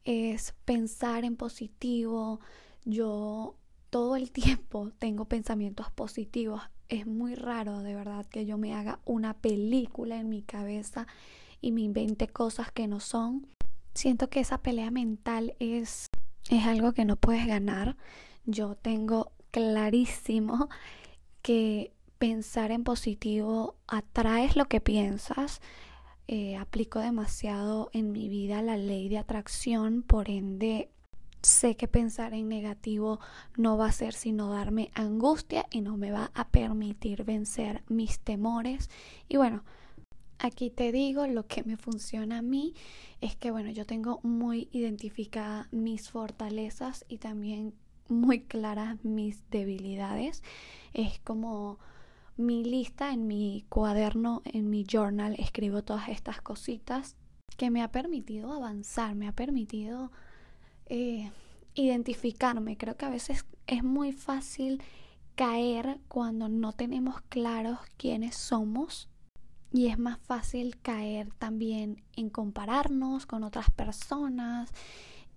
es 0.04 0.56
pensar 0.66 1.26
en 1.26 1.36
positivo. 1.36 2.40
Yo 2.86 3.56
todo 3.90 4.16
el 4.16 4.32
tiempo 4.32 4.92
tengo 5.00 5.26
pensamientos 5.26 5.92
positivos. 5.92 6.62
Es 6.90 7.06
muy 7.06 7.36
raro, 7.36 7.82
de 7.82 7.96
verdad, 7.96 8.26
que 8.26 8.46
yo 8.46 8.58
me 8.58 8.74
haga 8.74 9.00
una 9.06 9.34
película 9.34 10.18
en 10.18 10.30
mi 10.30 10.42
cabeza 10.42 11.06
y 11.60 11.72
me 11.72 11.82
invente 11.82 12.28
cosas 12.28 12.72
que 12.72 12.88
no 12.88 13.00
son. 13.00 13.48
Siento 13.94 14.30
que 14.30 14.40
esa 14.40 14.60
pelea 14.60 14.92
mental 14.92 15.56
es 15.60 16.08
es 16.50 16.66
algo 16.66 16.94
que 16.94 17.06
no 17.06 17.16
puedes 17.16 17.46
ganar. 17.46 17.98
Yo 18.46 18.76
tengo 18.76 19.32
clarísimo 19.52 20.70
que 21.42 21.92
pensar 22.18 22.72
en 22.72 22.84
positivo 22.84 23.76
atraes 23.88 24.56
lo 24.56 24.66
que 24.66 24.82
piensas. 24.82 25.62
Eh, 26.28 26.58
aplico 26.58 27.00
demasiado 27.00 27.90
en 27.94 28.12
mi 28.12 28.28
vida 28.28 28.62
la 28.62 28.78
ley 28.78 29.08
de 29.08 29.18
atracción, 29.18 30.02
por 30.04 30.30
ende 30.30 30.90
sé 31.48 31.76
que 31.76 31.88
pensar 31.88 32.34
en 32.34 32.50
negativo 32.50 33.20
no 33.56 33.78
va 33.78 33.88
a 33.88 33.92
ser 33.92 34.14
sino 34.14 34.52
darme 34.52 34.92
angustia 34.94 35.66
y 35.72 35.82
no 35.82 35.98
me 35.98 36.12
va 36.12 36.32
a 36.34 36.50
permitir 36.50 37.24
vencer 37.24 37.84
mis 37.88 38.20
temores. 38.20 38.90
Y 39.28 39.38
bueno, 39.38 39.64
Aquí 40.40 40.70
te 40.70 40.92
digo 40.92 41.26
lo 41.26 41.48
que 41.48 41.64
me 41.64 41.78
funciona 41.78 42.40
a 42.40 42.42
mí 42.44 42.76
es 43.22 43.36
que 43.36 43.50
bueno, 43.50 43.72
yo 43.72 43.88
tengo 43.88 44.20
muy 44.22 44.70
identificadas 44.72 45.68
mis 45.74 46.12
fortalezas 46.12 47.06
y 47.08 47.18
también 47.18 47.74
muy 48.08 48.42
claras 48.42 49.04
mis 49.04 49.50
debilidades. 49.50 50.44
Es 50.94 51.20
como 51.22 51.80
mi 52.36 52.64
lista 52.64 53.12
en 53.14 53.26
mi 53.26 53.66
cuaderno, 53.70 54.44
en 54.46 54.70
mi 54.70 54.86
journal, 54.86 55.36
escribo 55.40 55.84
todas 55.84 56.10
estas 56.10 56.40
cositas 56.40 57.16
que 57.58 57.72
me 57.72 57.82
ha 57.82 57.92
permitido 57.92 58.54
avanzar, 58.54 59.16
me 59.16 59.28
ha 59.28 59.32
permitido 59.32 60.12
eh, 60.90 61.32
identificarme. 61.76 62.78
Creo 62.78 62.98
que 62.98 63.06
a 63.06 63.10
veces 63.10 63.46
es 63.68 63.84
muy 63.84 64.12
fácil 64.12 64.82
caer 65.36 66.00
cuando 66.08 66.50
no 66.50 66.74
tenemos 66.74 67.22
claros 67.30 67.80
quiénes 67.98 68.36
somos 68.36 69.10
y 69.72 69.88
es 69.88 70.00
más 70.00 70.18
fácil 70.20 70.78
caer 70.82 71.30
también 71.38 72.04
en 72.16 72.30
compararnos 72.30 73.26
con 73.26 73.44
otras 73.44 73.70
personas 73.70 74.72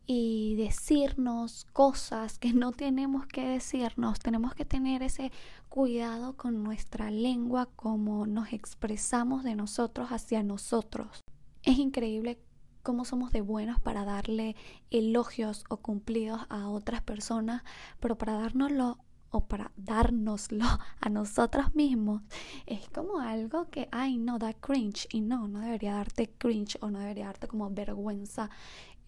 y 0.06 0.54
decirnos 0.56 1.66
cosas 1.72 2.38
que 2.38 2.52
no 2.52 2.72
tenemos 2.72 3.26
que 3.26 3.46
decirnos. 3.46 4.18
Tenemos 4.18 4.54
que 4.54 4.64
tener 4.64 5.02
ese 5.02 5.30
cuidado 5.68 6.36
con 6.36 6.62
nuestra 6.62 7.10
lengua, 7.10 7.68
como 7.76 8.26
nos 8.26 8.52
expresamos 8.52 9.44
de 9.44 9.54
nosotros 9.54 10.10
hacia 10.10 10.42
nosotros. 10.42 11.20
Es 11.62 11.78
increíble 11.78 12.38
cómo 12.82 13.04
somos 13.04 13.32
de 13.32 13.40
buenos 13.40 13.80
para 13.80 14.04
darle 14.04 14.56
elogios 14.90 15.64
o 15.68 15.78
cumplidos 15.78 16.40
a 16.48 16.68
otras 16.68 17.02
personas, 17.02 17.62
pero 18.00 18.16
para 18.16 18.34
dárnoslo 18.34 18.98
o 19.30 19.46
para 19.46 19.70
dárnoslo 19.76 20.64
a 21.00 21.08
nosotros 21.08 21.74
mismos 21.74 22.22
es 22.66 22.88
como 22.90 23.20
algo 23.20 23.70
que, 23.70 23.88
ay, 23.92 24.18
no, 24.18 24.38
da 24.38 24.52
cringe 24.52 25.06
y 25.10 25.20
no, 25.20 25.48
no 25.48 25.60
debería 25.60 25.94
darte 25.94 26.30
cringe 26.30 26.78
o 26.80 26.90
no 26.90 26.98
debería 26.98 27.26
darte 27.26 27.48
como 27.48 27.70
vergüenza. 27.70 28.50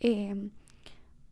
Em, 0.01 0.51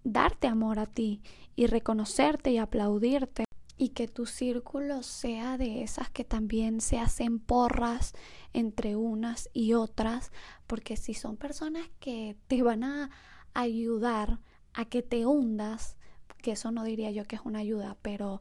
darte 0.03 0.47
amor 0.47 0.79
a 0.79 0.87
ti 0.87 1.21
y 1.57 1.67
reconocerte 1.67 2.51
y 2.51 2.59
aplaudirte 2.59 3.45
y 3.81 3.91
que 3.91 4.09
tu 4.09 4.27
círculo 4.27 5.03
sea 5.03 5.57
de 5.57 5.83
esas 5.83 6.11
que 6.11 6.25
también 6.25 6.81
se 6.81 6.99
hacen 6.99 7.39
porras 7.39 8.13
entre 8.53 8.97
unas 8.97 9.49
y 9.53 9.75
otras, 9.75 10.33
porque 10.67 10.97
si 10.97 11.15
son 11.15 11.37
personas 11.37 11.89
que 11.99 12.37
te 12.47 12.63
van 12.63 12.85
a 12.85 13.11
ayudar 13.55 14.41
a 14.75 14.85
que 14.85 15.03
te 15.03 15.27
hundas, 15.27 15.97
que 16.43 16.53
eso 16.53 16.71
no 16.71 16.85
diría 16.85 17.11
yo 17.11 17.25
que 17.25 17.37
es 17.37 17.43
una 17.45 17.61
ayuda, 17.61 17.97
pero 18.03 18.41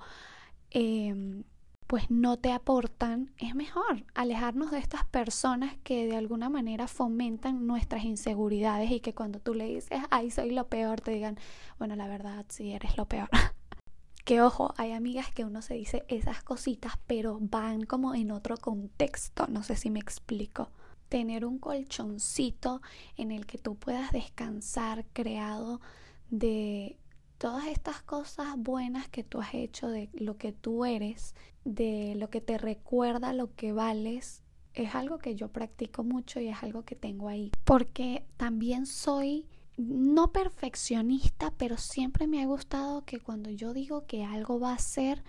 Em, 0.72 1.44
pues 1.88 2.12
no 2.12 2.38
te 2.38 2.52
aportan, 2.52 3.34
es 3.40 3.56
mejor 3.56 4.06
alejarnos 4.14 4.70
de 4.70 4.78
estas 4.78 5.06
personas 5.06 5.76
que 5.84 6.06
de 6.06 6.16
alguna 6.16 6.48
manera 6.50 6.88
fomentan 6.88 7.66
nuestras 7.66 8.04
inseguridades 8.04 8.92
y 8.92 9.00
que 9.00 9.16
cuando 9.16 9.40
tú 9.40 9.56
le 9.56 9.66
dices, 9.66 10.00
ay, 10.12 10.30
soy 10.30 10.52
lo 10.52 10.68
peor, 10.68 11.02
te 11.02 11.12
digan, 11.12 11.40
bueno, 11.80 11.96
la 11.96 12.08
verdad, 12.08 12.46
sí, 12.50 12.74
eres 12.74 12.98
lo 12.98 13.08
peor. 13.08 13.30
que 14.30 14.44
ojo, 14.44 14.76
hay 14.78 14.92
amigas 14.92 15.32
que 15.32 15.44
uno 15.44 15.64
se 15.64 15.74
dice 15.74 16.06
esas 16.08 16.44
cositas, 16.44 16.94
pero 17.08 17.40
van 17.42 17.82
como 17.82 18.14
en 18.14 18.30
otro 18.30 18.58
contexto, 18.58 19.48
no 19.48 19.64
sé 19.64 19.76
si 19.76 19.90
me 19.90 20.00
explico. 20.00 20.70
Tener 21.08 21.46
un 21.46 21.58
colchoncito 21.58 22.84
en 23.18 23.32
el 23.32 23.48
que 23.48 23.58
tú 23.58 23.74
puedas 23.74 24.12
descansar 24.12 25.04
creado 25.14 25.82
de 26.30 27.00
todas 27.40 27.66
estas 27.66 28.04
cosas 28.04 28.56
buenas 28.56 29.10
que 29.10 29.24
tú 29.24 29.42
has 29.42 29.56
hecho, 29.56 29.88
de 29.88 30.12
lo 30.14 30.38
que 30.38 30.52
tú 30.52 30.86
eres, 30.86 31.34
de 31.66 32.14
lo 32.16 32.30
que 32.30 32.40
te 32.40 32.60
recuerda 32.60 33.34
lo 33.34 33.56
que 33.56 33.74
vales, 33.74 34.44
es 34.76 34.94
algo 34.94 35.18
que 35.18 35.34
yo 35.34 35.48
practico 35.48 36.04
mucho 36.04 36.40
y 36.40 36.50
es 36.50 36.62
algo 36.62 36.84
que 36.84 36.96
tengo 36.96 37.30
ahí. 37.30 37.52
Porque 37.66 38.28
también 38.38 38.86
soy 38.86 39.48
no 39.80 40.34
perfeccionista, 40.34 41.54
pero 41.58 41.78
siempre 41.78 42.28
me 42.28 42.44
ha 42.44 42.46
gustado 42.46 43.06
que 43.06 43.22
cuando 43.22 43.50
yo 43.50 43.74
digo 43.74 44.06
que 44.06 44.26
algo 44.26 44.60
va 44.60 44.74
a 44.74 44.80
ser, 44.80 45.24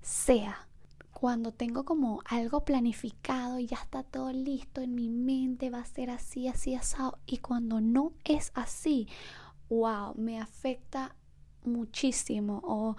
sea. 0.00 0.66
Cuando 1.12 1.52
tengo 1.52 1.84
como 1.84 2.22
algo 2.24 2.64
planificado 2.64 3.58
y 3.58 3.66
ya 3.66 3.76
está 3.76 4.02
todo 4.02 4.32
listo 4.32 4.80
en 4.80 4.94
mi 4.94 5.10
mente, 5.10 5.68
va 5.68 5.80
a 5.80 5.84
ser 5.84 6.08
así, 6.08 6.48
así, 6.48 6.74
asado. 6.74 7.18
Y 7.26 7.38
cuando 7.38 7.82
no 7.82 8.14
es 8.24 8.52
así, 8.54 9.06
wow, 9.68 10.14
me 10.16 10.40
afecta 10.40 11.14
muchísimo 11.64 12.62
o 12.64 12.96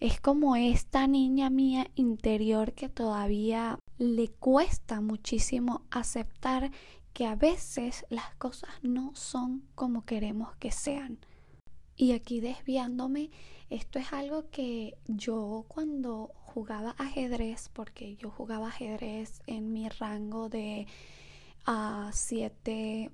es 0.00 0.20
como 0.20 0.56
esta 0.56 1.06
niña 1.06 1.48
mía 1.48 1.92
interior 1.94 2.72
que 2.72 2.88
todavía 2.88 3.78
le 3.98 4.28
cuesta 4.28 5.00
muchísimo 5.00 5.82
aceptar 5.92 6.72
que 7.18 7.26
a 7.26 7.34
veces 7.34 8.06
las 8.10 8.32
cosas 8.36 8.70
no 8.80 9.10
son 9.16 9.64
como 9.74 10.04
queremos 10.04 10.54
que 10.58 10.70
sean. 10.70 11.18
Y 11.96 12.12
aquí 12.12 12.38
desviándome, 12.38 13.32
esto 13.70 13.98
es 13.98 14.12
algo 14.12 14.50
que 14.50 14.96
yo 15.08 15.64
cuando 15.66 16.30
jugaba 16.36 16.94
ajedrez, 16.96 17.70
porque 17.72 18.14
yo 18.14 18.30
jugaba 18.30 18.68
ajedrez 18.68 19.42
en 19.48 19.72
mi 19.72 19.88
rango 19.88 20.48
de 20.48 20.86
a 21.66 22.10
7 22.12 23.10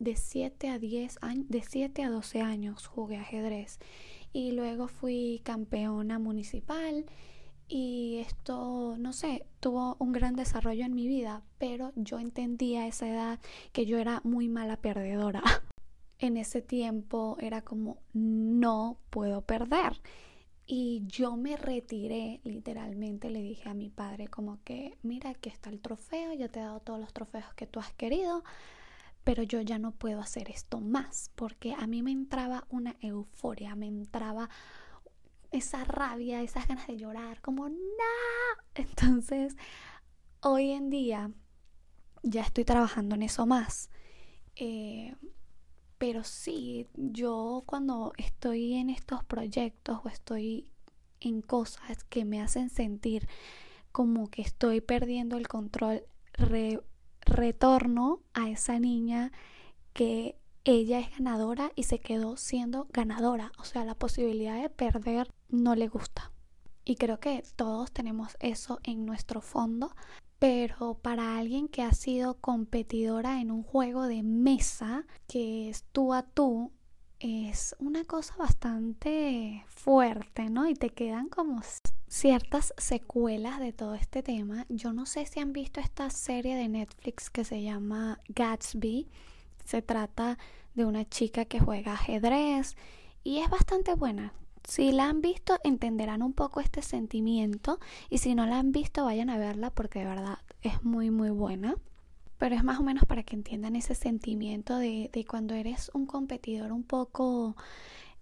de 0.00 0.16
7 0.16 0.68
a 0.68 0.80
10 0.80 1.18
años, 1.20 1.48
de 1.48 1.62
7 1.62 2.02
a 2.02 2.10
12 2.10 2.40
años 2.40 2.88
jugué 2.88 3.16
ajedrez 3.16 3.78
y 4.32 4.50
luego 4.50 4.88
fui 4.88 5.40
campeona 5.44 6.18
municipal 6.18 7.06
y 7.68 8.18
esto, 8.18 8.96
no 8.98 9.12
sé, 9.12 9.46
tuvo 9.60 9.96
un 9.98 10.12
gran 10.12 10.36
desarrollo 10.36 10.84
en 10.84 10.94
mi 10.94 11.08
vida, 11.08 11.42
pero 11.58 11.92
yo 11.96 12.18
entendía 12.18 12.82
a 12.82 12.86
esa 12.86 13.08
edad 13.08 13.40
que 13.72 13.86
yo 13.86 13.98
era 13.98 14.20
muy 14.24 14.48
mala 14.48 14.76
perdedora. 14.76 15.42
en 16.18 16.36
ese 16.36 16.62
tiempo 16.62 17.36
era 17.40 17.62
como, 17.62 17.98
no 18.12 18.98
puedo 19.10 19.42
perder. 19.42 20.00
Y 20.66 21.04
yo 21.06 21.36
me 21.36 21.56
retiré, 21.56 22.40
literalmente 22.42 23.30
le 23.30 23.40
dije 23.40 23.68
a 23.68 23.74
mi 23.74 23.88
padre 23.88 24.26
como 24.26 24.58
que, 24.64 24.98
mira, 25.02 25.30
aquí 25.30 25.48
está 25.48 25.70
el 25.70 25.80
trofeo, 25.80 26.32
yo 26.34 26.50
te 26.50 26.58
he 26.58 26.62
dado 26.62 26.80
todos 26.80 26.98
los 26.98 27.12
trofeos 27.12 27.54
que 27.54 27.68
tú 27.68 27.78
has 27.78 27.92
querido, 27.92 28.42
pero 29.22 29.44
yo 29.44 29.60
ya 29.60 29.78
no 29.78 29.92
puedo 29.92 30.20
hacer 30.20 30.50
esto 30.50 30.80
más 30.80 31.30
porque 31.36 31.74
a 31.74 31.86
mí 31.86 32.02
me 32.02 32.10
entraba 32.10 32.66
una 32.68 32.96
euforia, 33.00 33.76
me 33.76 33.86
entraba 33.86 34.50
esa 35.56 35.84
rabia, 35.84 36.42
esas 36.42 36.68
ganas 36.68 36.86
de 36.86 36.96
llorar, 36.96 37.40
como 37.40 37.68
no. 37.68 37.76
Entonces, 38.74 39.56
hoy 40.40 40.70
en 40.70 40.90
día 40.90 41.30
ya 42.22 42.42
estoy 42.42 42.64
trabajando 42.64 43.14
en 43.14 43.22
eso 43.22 43.46
más. 43.46 43.90
Eh, 44.54 45.14
pero 45.98 46.24
sí, 46.24 46.86
yo 46.94 47.62
cuando 47.66 48.12
estoy 48.18 48.74
en 48.74 48.90
estos 48.90 49.24
proyectos 49.24 50.00
o 50.04 50.08
estoy 50.08 50.70
en 51.20 51.40
cosas 51.40 52.04
que 52.04 52.24
me 52.24 52.42
hacen 52.42 52.68
sentir 52.68 53.28
como 53.92 54.28
que 54.28 54.42
estoy 54.42 54.82
perdiendo 54.82 55.38
el 55.38 55.48
control, 55.48 56.02
retorno 57.22 58.20
a 58.34 58.50
esa 58.50 58.78
niña 58.78 59.32
que 59.94 60.36
ella 60.66 60.98
es 60.98 61.10
ganadora 61.12 61.70
y 61.76 61.84
se 61.84 62.00
quedó 62.00 62.36
siendo 62.36 62.88
ganadora. 62.92 63.52
O 63.58 63.64
sea, 63.64 63.84
la 63.84 63.94
posibilidad 63.94 64.60
de 64.60 64.68
perder 64.68 65.32
no 65.48 65.76
le 65.76 65.86
gusta. 65.86 66.32
Y 66.84 66.96
creo 66.96 67.20
que 67.20 67.44
todos 67.54 67.92
tenemos 67.92 68.36
eso 68.40 68.80
en 68.82 69.06
nuestro 69.06 69.40
fondo. 69.40 69.94
Pero 70.40 70.98
para 70.98 71.38
alguien 71.38 71.68
que 71.68 71.82
ha 71.82 71.92
sido 71.92 72.34
competidora 72.40 73.40
en 73.40 73.52
un 73.52 73.62
juego 73.62 74.02
de 74.08 74.24
mesa, 74.24 75.06
que 75.28 75.70
es 75.70 75.84
tú 75.92 76.12
a 76.12 76.24
tú, 76.24 76.72
es 77.20 77.76
una 77.78 78.04
cosa 78.04 78.34
bastante 78.36 79.64
fuerte, 79.68 80.50
¿no? 80.50 80.68
Y 80.68 80.74
te 80.74 80.90
quedan 80.90 81.28
como 81.28 81.62
ciertas 82.08 82.74
secuelas 82.76 83.60
de 83.60 83.72
todo 83.72 83.94
este 83.94 84.24
tema. 84.24 84.66
Yo 84.68 84.92
no 84.92 85.06
sé 85.06 85.26
si 85.26 85.38
han 85.38 85.52
visto 85.52 85.78
esta 85.78 86.10
serie 86.10 86.56
de 86.56 86.68
Netflix 86.68 87.30
que 87.30 87.44
se 87.44 87.62
llama 87.62 88.20
Gatsby. 88.28 89.08
Se 89.66 89.82
trata 89.82 90.38
de 90.74 90.86
una 90.86 91.04
chica 91.04 91.44
que 91.44 91.60
juega 91.60 91.92
ajedrez 91.92 92.76
y 93.22 93.38
es 93.38 93.50
bastante 93.50 93.94
buena. 93.94 94.32
Si 94.64 94.92
la 94.92 95.08
han 95.08 95.20
visto 95.20 95.58
entenderán 95.62 96.22
un 96.22 96.32
poco 96.32 96.60
este 96.60 96.82
sentimiento 96.82 97.78
y 98.08 98.18
si 98.18 98.34
no 98.34 98.46
la 98.46 98.58
han 98.58 98.72
visto 98.72 99.04
vayan 99.04 99.30
a 99.30 99.38
verla 99.38 99.70
porque 99.70 100.00
de 100.00 100.06
verdad 100.06 100.38
es 100.62 100.82
muy 100.82 101.10
muy 101.10 101.30
buena 101.30 101.76
pero 102.38 102.54
es 102.54 102.64
más 102.64 102.78
o 102.78 102.82
menos 102.82 103.04
para 103.04 103.22
que 103.22 103.34
entiendan 103.34 103.76
ese 103.76 103.94
sentimiento 103.94 104.76
de, 104.76 105.10
de 105.12 105.24
cuando 105.24 105.54
eres 105.54 105.90
un 105.94 106.06
competidor 106.06 106.72
un 106.72 106.82
poco 106.82 107.56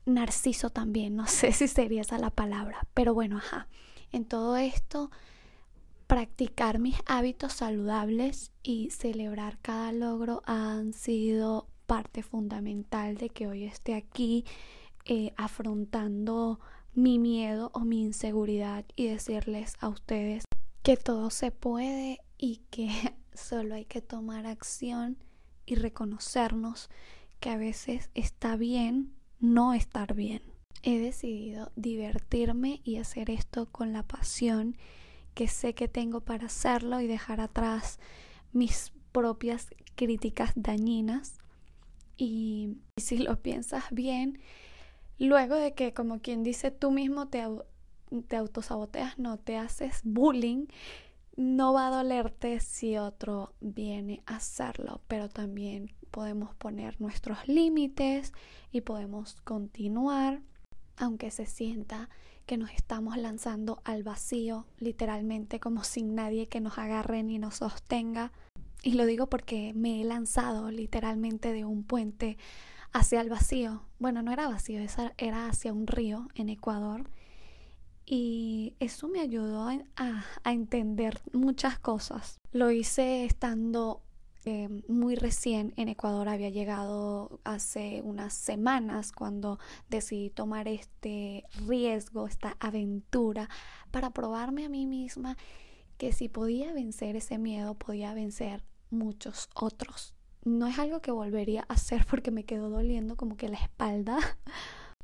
narciso 0.07 0.71
también, 0.71 1.17
no 1.17 1.27
sé 1.27 1.53
si 1.53 1.69
sería 1.69 2.03
esa 2.03 2.19
la 2.19 2.31
palabra, 2.31 2.87
pero 2.95 3.15
bueno, 3.15 3.39
ajá, 3.39 3.69
en 4.13 4.25
todo 4.25 4.57
esto 4.57 5.11
practicar 6.07 6.79
mis 6.79 6.97
hábitos 7.07 7.55
saludables 7.55 8.53
y 8.63 8.91
celebrar 8.91 9.59
cada 9.61 9.93
logro 9.93 10.43
han 10.47 10.93
sido 10.93 11.69
parte 11.87 12.23
fundamental 12.23 13.17
de 13.17 13.29
que 13.31 13.47
hoy 13.47 13.65
esté 13.65 13.95
aquí 13.95 14.45
eh, 15.05 15.33
afrontando 15.37 16.61
mi 16.95 17.19
miedo 17.19 17.71
o 17.75 17.81
mi 17.81 18.03
inseguridad 18.03 18.85
y 18.97 19.09
decirles 19.09 19.75
a 19.81 19.89
ustedes 19.89 20.45
que 20.83 20.97
todo 20.97 21.31
se 21.31 21.51
puede 21.51 22.21
y 22.39 22.63
que 22.71 22.89
solo 23.35 23.75
hay 23.75 23.85
que 23.85 24.01
tomar 24.01 24.47
acción 24.47 25.19
y 25.67 25.75
reconocernos 25.77 26.91
que 27.41 27.51
a 27.51 27.57
veces 27.57 28.11
está 28.15 28.57
bien 28.57 29.13
no 29.41 29.75
estar 29.75 30.15
bien. 30.15 30.43
He 30.83 30.99
decidido 30.99 31.73
divertirme 31.77 32.81
y 32.85 32.97
hacer 32.97 33.31
esto 33.31 33.67
con 33.71 33.93
la 33.93 34.03
pasión 34.03 34.77
que 35.35 35.49
sé 35.49 35.75
que 35.75 35.89
tengo 35.89 36.21
para 36.21 36.47
hacerlo 36.47 37.01
y 37.01 37.07
dejar 37.07 37.41
atrás 37.41 37.99
mis 38.53 38.93
propias 39.13 39.69
críticas 39.95 40.53
dañinas. 40.55 41.39
Y, 42.17 42.79
si 42.97 43.19
lo 43.19 43.43
piensas 43.43 43.85
bien, 43.91 44.39
luego 45.19 45.57
de 45.57 45.75
que, 45.75 45.93
como 45.93 46.21
quien 46.21 46.43
dice, 46.45 46.71
tú 46.71 46.91
mismo 46.91 47.29
te, 47.29 47.45
te 48.29 48.37
autosaboteas, 48.37 49.19
no 49.19 49.39
te 49.39 49.57
haces 49.57 50.01
bullying, 50.05 50.67
no 51.37 51.73
va 51.73 51.89
a 51.89 51.97
dolerte 51.97 52.61
si 52.61 52.97
otro 52.97 53.55
viene 53.61 54.23
a 54.27 54.37
hacerlo, 54.37 55.01
pero 55.09 55.29
también 55.29 55.93
podemos 56.13 56.55
poner 56.55 57.01
nuestros 57.01 57.49
límites 57.49 58.33
y 58.71 58.83
podemos 58.83 59.35
continuar, 59.43 60.41
aunque 60.97 61.33
se 61.33 61.47
sienta 61.47 62.09
que 62.47 62.57
nos 62.57 62.71
estamos 62.71 63.17
lanzando 63.17 63.81
al 63.85 64.03
vacío, 64.03 64.67
literalmente 64.79 65.61
como 65.61 65.85
sin 65.85 66.15
nadie 66.15 66.49
que 66.49 66.61
nos 66.61 66.79
agarre 66.79 67.23
ni 67.23 67.39
nos 67.39 67.57
sostenga. 67.57 68.33
Y 68.83 68.93
lo 68.93 69.07
digo 69.07 69.29
porque 69.29 69.73
me 69.75 70.01
he 70.01 70.05
lanzado 70.05 70.71
literalmente 70.71 71.53
de 71.53 71.65
un 71.65 71.85
puente 71.85 72.37
hacia 72.93 73.21
el 73.21 73.31
vacío. 73.31 73.83
Bueno, 73.99 74.23
no 74.23 74.33
era 74.33 74.49
vacío, 74.49 74.81
era 75.17 75.49
hacia 75.49 75.73
un 75.73 75.87
río 75.87 76.29
en 76.35 76.49
Ecuador 76.49 77.09
y 78.07 78.75
eso 78.81 79.09
me 79.09 79.21
ayudó 79.21 79.69
a, 79.97 80.25
entender 80.45 81.21
muchas 81.33 81.79
cosas. 81.79 82.39
Lo 82.53 82.71
hice 82.71 83.25
estando 83.25 84.03
eh, 84.45 84.69
muy 84.89 85.15
recién 85.15 85.73
en 85.77 85.89
Ecuador, 85.89 86.29
había 86.29 86.51
llegado 86.51 87.41
hace 87.45 88.03
unas 88.05 88.35
semanas 88.35 89.11
cuando 89.11 89.59
decidí 89.89 90.31
tomar 90.31 90.69
este 90.69 91.45
riesgo, 91.67 92.27
esta 92.27 92.57
aventura, 92.61 93.49
para 93.91 94.11
probarme 94.11 94.67
a 94.67 94.69
mí 94.69 94.87
misma 94.87 95.37
que 95.97 96.13
si 96.13 96.29
podía 96.29 96.73
vencer 96.73 97.17
ese 97.17 97.39
miedo, 97.39 97.75
podía 97.75 98.13
vencer 98.13 98.63
muchos 98.91 99.49
otros. 99.55 100.15
No 100.45 100.67
es 100.67 100.79
algo 100.79 101.01
que 101.01 101.11
volvería 101.11 101.65
a 101.69 101.75
hacer 101.75 102.05
porque 102.11 102.31
me 102.31 102.45
quedó 102.45 102.69
doliendo 102.69 103.17
como 103.17 103.37
que 103.37 103.49
la 103.49 103.59
espalda 103.59 104.19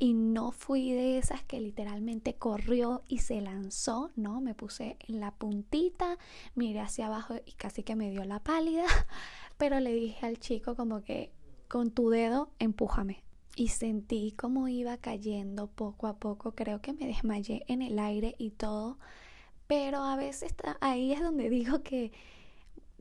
y 0.03 0.15
no 0.15 0.51
fui 0.51 0.93
de 0.93 1.19
esas 1.19 1.45
que 1.45 1.61
literalmente 1.61 2.35
corrió 2.35 3.03
y 3.07 3.19
se 3.19 3.43
lanzó, 3.43 4.11
¿no? 4.17 4.41
Me 4.41 4.55
puse 4.55 4.97
en 5.07 5.21
la 5.21 5.31
puntita, 5.33 6.17
miré 6.55 6.81
hacia 6.81 7.07
abajo 7.07 7.35
y 7.45 7.53
casi 7.53 7.83
que 7.83 7.97
me 7.97 8.11
dio 8.11 8.25
la 8.25 8.43
pálida, 8.43 8.87
pero 9.59 9.79
le 9.79 9.93
dije 9.93 10.25
al 10.25 10.41
chico 10.41 10.75
como 10.75 11.03
que 11.03 11.31
con 11.69 11.91
tu 11.91 12.09
dedo 12.09 12.51
empújame. 12.59 13.23
Y 13.57 13.69
sentí 13.69 14.33
como 14.33 14.69
iba 14.69 14.97
cayendo 14.97 15.67
poco 15.67 16.07
a 16.07 16.17
poco, 16.17 16.55
creo 16.55 16.81
que 16.81 16.95
me 16.95 17.07
desmayé 17.07 17.65
en 17.69 17.83
el 17.83 17.99
aire 17.99 18.37
y 18.39 18.53
todo, 18.53 18.99
pero 19.67 19.99
a 20.03 20.17
veces 20.17 20.55
ahí 20.81 21.13
es 21.13 21.21
donde 21.21 21.51
digo 21.51 21.83
que 21.83 22.11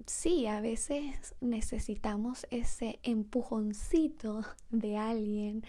sí, 0.06 0.48
a 0.48 0.60
veces 0.60 1.34
necesitamos 1.40 2.46
ese 2.52 3.00
empujoncito 3.04 4.42
de 4.70 4.98
alguien 4.98 5.64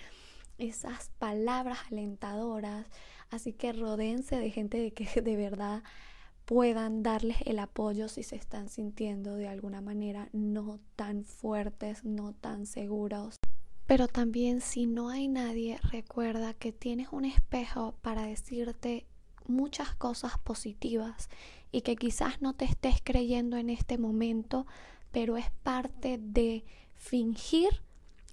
esas 0.60 1.10
palabras 1.18 1.78
alentadoras. 1.90 2.86
Así 3.30 3.52
que 3.52 3.72
rodeense 3.72 4.36
de 4.36 4.50
gente 4.50 4.78
de 4.78 4.92
que 4.92 5.20
de 5.22 5.36
verdad 5.36 5.82
puedan 6.44 7.02
darles 7.02 7.36
el 7.44 7.58
apoyo 7.60 8.08
si 8.08 8.22
se 8.22 8.36
están 8.36 8.68
sintiendo 8.68 9.36
de 9.36 9.48
alguna 9.48 9.80
manera 9.80 10.28
no 10.32 10.80
tan 10.96 11.24
fuertes, 11.24 12.04
no 12.04 12.32
tan 12.32 12.66
seguros. 12.66 13.36
Pero 13.86 14.08
también 14.08 14.60
si 14.60 14.86
no 14.86 15.10
hay 15.10 15.28
nadie, 15.28 15.78
recuerda 15.82 16.54
que 16.54 16.72
tienes 16.72 17.08
un 17.12 17.24
espejo 17.24 17.94
para 18.02 18.22
decirte 18.22 19.06
muchas 19.46 19.94
cosas 19.94 20.38
positivas 20.38 21.28
y 21.72 21.82
que 21.82 21.96
quizás 21.96 22.40
no 22.40 22.54
te 22.54 22.64
estés 22.64 22.96
creyendo 23.02 23.56
en 23.56 23.70
este 23.70 23.98
momento, 23.98 24.66
pero 25.12 25.36
es 25.36 25.50
parte 25.62 26.18
de 26.18 26.64
fingir, 26.96 27.82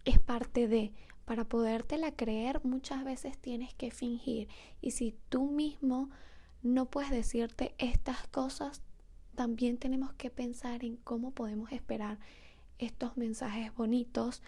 es 0.06 0.20
parte 0.20 0.68
de 0.68 0.92
para 1.28 1.44
podértela 1.44 2.13
creer 2.13 2.63
muchas 2.63 3.04
veces 3.04 3.38
tienes 3.38 3.74
que 3.74 3.92
fingir. 3.92 4.48
Y 4.82 4.92
si 4.92 5.13
tú 5.28 5.52
mismo 5.52 6.10
no 6.63 6.86
puedes 6.86 7.12
decirte 7.12 7.76
estas 7.80 8.26
cosas, 8.28 8.82
también 9.36 9.78
tenemos 9.78 10.13
que 10.13 10.30
pensar 10.30 10.86
en 10.86 10.96
cómo 10.96 11.32
podemos 11.32 11.74
esperar 11.74 12.18
estos 12.80 13.18
mensajes 13.18 13.76
bonitos 13.76 14.42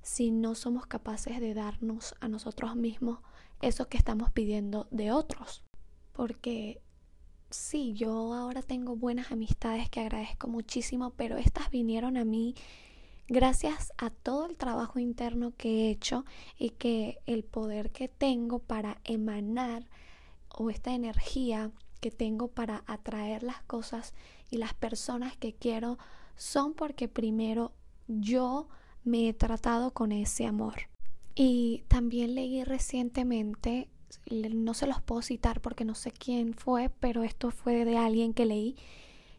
si 0.00 0.30
no 0.30 0.54
somos 0.54 0.86
capaces 0.86 1.38
de 1.38 1.52
darnos 1.52 2.14
a 2.20 2.28
nosotros 2.28 2.76
mismos 2.76 3.18
eso 3.60 3.88
que 3.88 3.98
estamos 3.98 4.32
pidiendo 4.32 4.88
de 4.90 5.12
otros. 5.12 5.62
Porque 6.14 6.80
sí, 7.50 7.92
yo 7.92 8.32
ahora 8.32 8.62
tengo 8.62 8.96
buenas 8.96 9.32
amistades 9.32 9.90
que 9.90 10.00
agradezco 10.00 10.48
muchísimo, 10.48 11.10
pero 11.10 11.36
estas 11.36 11.70
vinieron 11.70 12.16
a 12.16 12.24
mí 12.24 12.54
gracias 13.28 13.92
a 13.98 14.10
todo 14.10 14.46
el 14.46 14.56
trabajo 14.56 14.98
interno 14.98 15.52
que 15.56 15.68
he 15.68 15.90
hecho 15.90 16.24
y 16.58 16.70
que 16.70 17.18
el 17.26 17.44
poder 17.44 17.90
que 17.90 18.08
tengo 18.08 18.58
para 18.58 18.98
emanar 19.04 19.88
o 20.48 20.70
esta 20.70 20.92
energía 20.92 21.70
que 22.00 22.10
tengo 22.10 22.48
para 22.48 22.82
atraer 22.86 23.42
las 23.42 23.62
cosas 23.62 24.12
y 24.50 24.58
las 24.58 24.74
personas 24.74 25.36
que 25.36 25.54
quiero 25.54 25.98
son 26.36 26.74
porque 26.74 27.08
primero 27.08 27.72
yo 28.08 28.68
me 29.04 29.28
he 29.28 29.34
tratado 29.34 29.92
con 29.92 30.12
ese 30.12 30.46
amor. 30.46 30.88
Y 31.34 31.84
también 31.88 32.34
leí 32.34 32.62
recientemente, 32.64 33.88
no 34.30 34.74
se 34.74 34.86
los 34.86 35.00
puedo 35.00 35.22
citar 35.22 35.60
porque 35.60 35.84
no 35.84 35.94
sé 35.94 36.10
quién 36.10 36.54
fue, 36.54 36.90
pero 36.90 37.22
esto 37.22 37.50
fue 37.50 37.84
de 37.84 37.96
alguien 37.96 38.34
que 38.34 38.44
leí, 38.44 38.76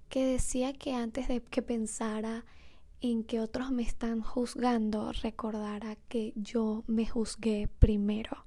que 0.09 0.25
decía 0.25 0.73
que 0.73 0.93
antes 0.93 1.27
de 1.27 1.41
que 1.41 1.61
pensara 1.61 2.45
en 3.11 3.25
que 3.25 3.41
otros 3.41 3.69
me 3.69 3.83
están 3.83 4.21
juzgando, 4.21 5.11
recordara 5.11 5.97
que 6.07 6.31
yo 6.37 6.85
me 6.87 7.05
juzgué 7.05 7.67
primero. 7.67 8.45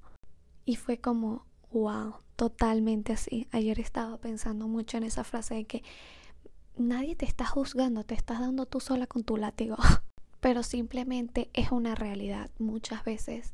Y 0.65 0.77
fue 0.77 0.97
como, 0.97 1.45
wow, 1.71 2.15
totalmente 2.35 3.13
así. 3.13 3.47
Ayer 3.51 3.79
estaba 3.79 4.17
pensando 4.17 4.67
mucho 4.67 4.97
en 4.97 5.03
esa 5.03 5.23
frase 5.23 5.53
de 5.53 5.65
que 5.65 5.83
nadie 6.75 7.15
te 7.15 7.25
está 7.25 7.45
juzgando, 7.45 8.03
te 8.03 8.15
estás 8.15 8.39
dando 8.39 8.65
tú 8.65 8.79
sola 8.79 9.05
con 9.05 9.23
tu 9.23 9.37
látigo. 9.37 9.77
Pero 10.39 10.63
simplemente 10.63 11.51
es 11.53 11.71
una 11.71 11.93
realidad. 11.93 12.49
Muchas 12.57 13.05
veces 13.05 13.53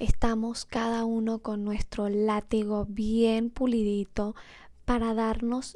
estamos 0.00 0.66
cada 0.66 1.06
uno 1.06 1.38
con 1.38 1.64
nuestro 1.64 2.10
látigo 2.10 2.84
bien 2.84 3.48
pulidito 3.48 4.34
para 4.84 5.14
darnos 5.14 5.72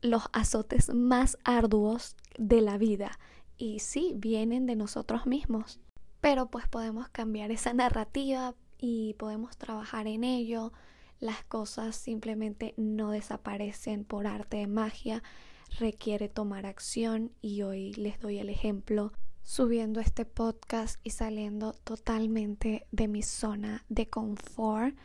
los 0.00 0.28
azotes 0.32 0.94
más 0.94 1.38
arduos 1.42 2.14
de 2.38 2.60
la 2.60 2.78
vida 2.78 3.18
y 3.58 3.80
sí, 3.80 4.12
vienen 4.16 4.66
de 4.66 4.76
nosotros 4.76 5.26
mismos. 5.26 5.80
Pero 6.20 6.50
pues 6.50 6.66
podemos 6.68 7.08
cambiar 7.08 7.50
esa 7.50 7.72
narrativa 7.72 8.54
y 8.78 9.14
podemos 9.14 9.56
trabajar 9.56 10.06
en 10.06 10.24
ello. 10.24 10.72
Las 11.20 11.44
cosas 11.44 11.96
simplemente 11.96 12.74
no 12.76 13.10
desaparecen 13.10 14.04
por 14.04 14.26
arte 14.26 14.58
de 14.58 14.66
magia, 14.66 15.22
requiere 15.78 16.28
tomar 16.28 16.66
acción 16.66 17.32
y 17.40 17.62
hoy 17.62 17.92
les 17.94 18.20
doy 18.20 18.38
el 18.38 18.50
ejemplo 18.50 19.12
subiendo 19.42 20.00
este 20.00 20.24
podcast 20.24 20.98
y 21.04 21.10
saliendo 21.10 21.72
totalmente 21.72 22.86
de 22.90 23.06
mi 23.06 23.22
zona 23.22 23.84
de 23.88 24.08
confort, 24.08 24.96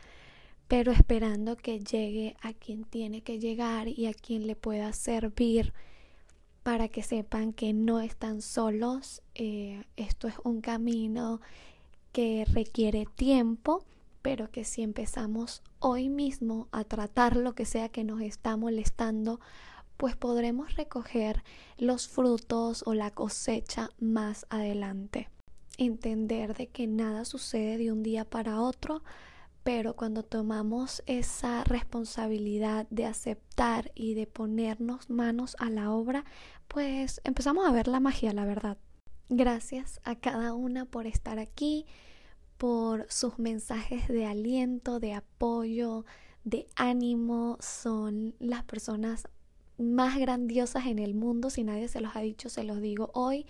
pero 0.68 0.92
esperando 0.92 1.56
que 1.58 1.80
llegue 1.80 2.36
a 2.42 2.54
quien 2.54 2.84
tiene 2.84 3.22
que 3.22 3.40
llegar 3.40 3.88
y 3.88 4.08
a 4.08 4.14
quien 4.14 4.48
le 4.48 4.56
pueda 4.56 4.94
servir 4.94 5.74
para 6.64 6.88
que 6.88 7.04
sepan 7.04 7.54
que 7.54 7.74
no 7.74 8.00
están 8.00 8.42
solos. 8.42 9.22
Eh, 9.36 9.84
esto 9.96 10.28
es 10.28 10.36
un 10.44 10.62
camino 10.62 11.42
que 12.12 12.46
requiere 12.52 13.06
tiempo, 13.16 13.84
pero 14.22 14.52
que 14.52 14.64
si 14.64 14.84
empezamos 14.84 15.64
hoy 15.80 16.10
mismo 16.10 16.68
a 16.72 16.84
tratar 16.84 17.36
lo 17.36 17.54
que 17.54 17.66
sea 17.66 17.90
que 17.90 18.04
nos 18.04 18.22
está 18.22 18.58
molestando, 18.58 19.40
pues 19.98 20.16
podremos 20.16 20.76
recoger 20.76 21.44
los 21.78 22.08
frutos 22.08 22.84
o 22.86 22.94
la 22.94 23.12
cosecha 23.12 23.90
más 24.00 24.46
adelante. 24.50 25.30
Entender 25.78 26.56
de 26.56 26.68
que 26.68 26.88
nada 26.88 27.26
sucede 27.26 27.78
de 27.78 27.92
un 27.92 28.04
día 28.04 28.26
para 28.26 28.62
otro, 28.62 29.04
pero 29.64 29.96
cuando 29.96 30.24
tomamos 30.24 31.04
esa 31.06 31.64
responsabilidad 31.64 32.88
de 32.90 33.06
aceptar 33.06 33.92
y 33.94 34.16
de 34.16 34.26
ponernos 34.26 35.10
manos 35.10 35.56
a 35.60 35.70
la 35.70 35.92
obra, 35.92 36.26
pues 36.68 37.22
empezamos 37.24 37.68
a 37.68 37.72
ver 37.72 37.88
la 37.88 38.00
magia, 38.00 38.34
la 38.34 38.46
verdad. 38.46 38.78
Gracias 39.30 40.02
a 40.04 40.16
cada 40.16 40.54
una 40.54 40.86
por 40.86 41.06
estar 41.06 41.38
aquí, 41.38 41.86
por 42.58 43.06
sus 43.10 43.40
mensajes 43.40 44.08
de 44.08 44.26
aliento, 44.26 45.00
de 45.00 45.14
apoyo, 45.14 46.06
de 46.44 46.68
ánimo. 46.76 47.58
Son 47.62 48.36
las 48.40 48.64
personas 48.64 49.28
más 49.78 50.18
grandiosas 50.18 50.88
en 50.88 51.00
el 51.00 51.14
mundo. 51.14 51.50
Si 51.50 51.64
nadie 51.64 51.88
se 51.88 52.02
los 52.02 52.16
ha 52.16 52.22
dicho, 52.22 52.50
se 52.50 52.64
los 52.64 52.82
digo 52.82 53.12
hoy, 53.14 53.46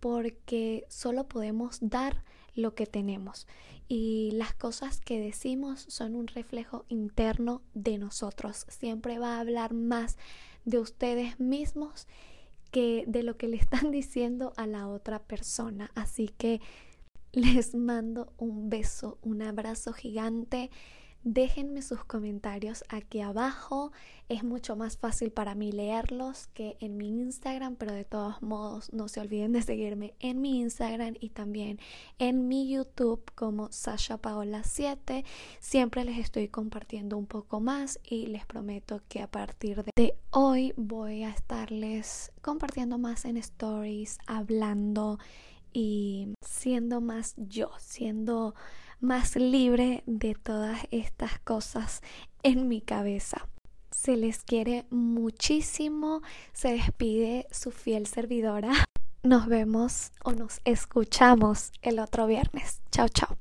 porque 0.00 0.86
solo 0.88 1.28
podemos 1.28 1.78
dar 1.80 2.24
lo 2.54 2.74
que 2.74 2.86
tenemos 2.86 3.46
y 3.88 4.30
las 4.32 4.54
cosas 4.54 5.00
que 5.00 5.20
decimos 5.20 5.84
son 5.88 6.14
un 6.14 6.26
reflejo 6.26 6.86
interno 6.88 7.60
de 7.74 7.98
nosotros. 7.98 8.64
Siempre 8.68 9.18
va 9.18 9.36
a 9.36 9.40
hablar 9.40 9.74
más 9.74 10.16
de 10.64 10.78
ustedes 10.78 11.38
mismos 11.40 12.06
que 12.70 13.04
de 13.06 13.22
lo 13.22 13.36
que 13.36 13.48
le 13.48 13.56
están 13.56 13.90
diciendo 13.90 14.52
a 14.56 14.66
la 14.66 14.88
otra 14.88 15.22
persona. 15.22 15.90
Así 15.94 16.28
que 16.28 16.60
les 17.32 17.74
mando 17.74 18.32
un 18.38 18.70
beso, 18.70 19.18
un 19.22 19.42
abrazo 19.42 19.92
gigante 19.92 20.70
Déjenme 21.24 21.82
sus 21.82 22.04
comentarios 22.04 22.82
aquí 22.88 23.20
abajo. 23.20 23.92
Es 24.28 24.42
mucho 24.42 24.74
más 24.74 24.96
fácil 24.96 25.30
para 25.30 25.54
mí 25.54 25.70
leerlos 25.70 26.48
que 26.48 26.76
en 26.80 26.96
mi 26.96 27.08
Instagram, 27.08 27.76
pero 27.76 27.92
de 27.92 28.04
todos 28.04 28.42
modos 28.42 28.92
no 28.92 29.06
se 29.06 29.20
olviden 29.20 29.52
de 29.52 29.62
seguirme 29.62 30.14
en 30.18 30.40
mi 30.40 30.60
Instagram 30.60 31.14
y 31.20 31.28
también 31.28 31.78
en 32.18 32.48
mi 32.48 32.68
YouTube 32.68 33.22
como 33.36 33.70
Sasha 33.70 34.16
Paola 34.16 34.64
7. 34.64 35.24
Siempre 35.60 36.04
les 36.04 36.18
estoy 36.18 36.48
compartiendo 36.48 37.16
un 37.16 37.26
poco 37.26 37.60
más 37.60 38.00
y 38.02 38.26
les 38.26 38.44
prometo 38.44 39.00
que 39.08 39.22
a 39.22 39.30
partir 39.30 39.84
de 39.96 40.16
hoy 40.30 40.74
voy 40.76 41.22
a 41.22 41.30
estarles 41.30 42.32
compartiendo 42.42 42.98
más 42.98 43.26
en 43.26 43.36
stories, 43.36 44.18
hablando 44.26 45.20
y 45.72 46.34
siendo 46.44 47.00
más 47.00 47.34
yo, 47.36 47.70
siendo 47.78 48.54
más 49.02 49.36
libre 49.36 50.02
de 50.06 50.34
todas 50.34 50.78
estas 50.90 51.38
cosas 51.40 52.00
en 52.42 52.68
mi 52.68 52.80
cabeza. 52.80 53.48
Se 53.90 54.16
les 54.16 54.42
quiere 54.44 54.86
muchísimo. 54.90 56.22
Se 56.52 56.72
despide 56.72 57.46
su 57.50 57.70
fiel 57.70 58.06
servidora. 58.06 58.72
Nos 59.22 59.46
vemos 59.46 60.12
o 60.24 60.32
nos 60.32 60.60
escuchamos 60.64 61.72
el 61.82 61.98
otro 61.98 62.26
viernes. 62.26 62.80
Chao, 62.90 63.08
chao. 63.08 63.36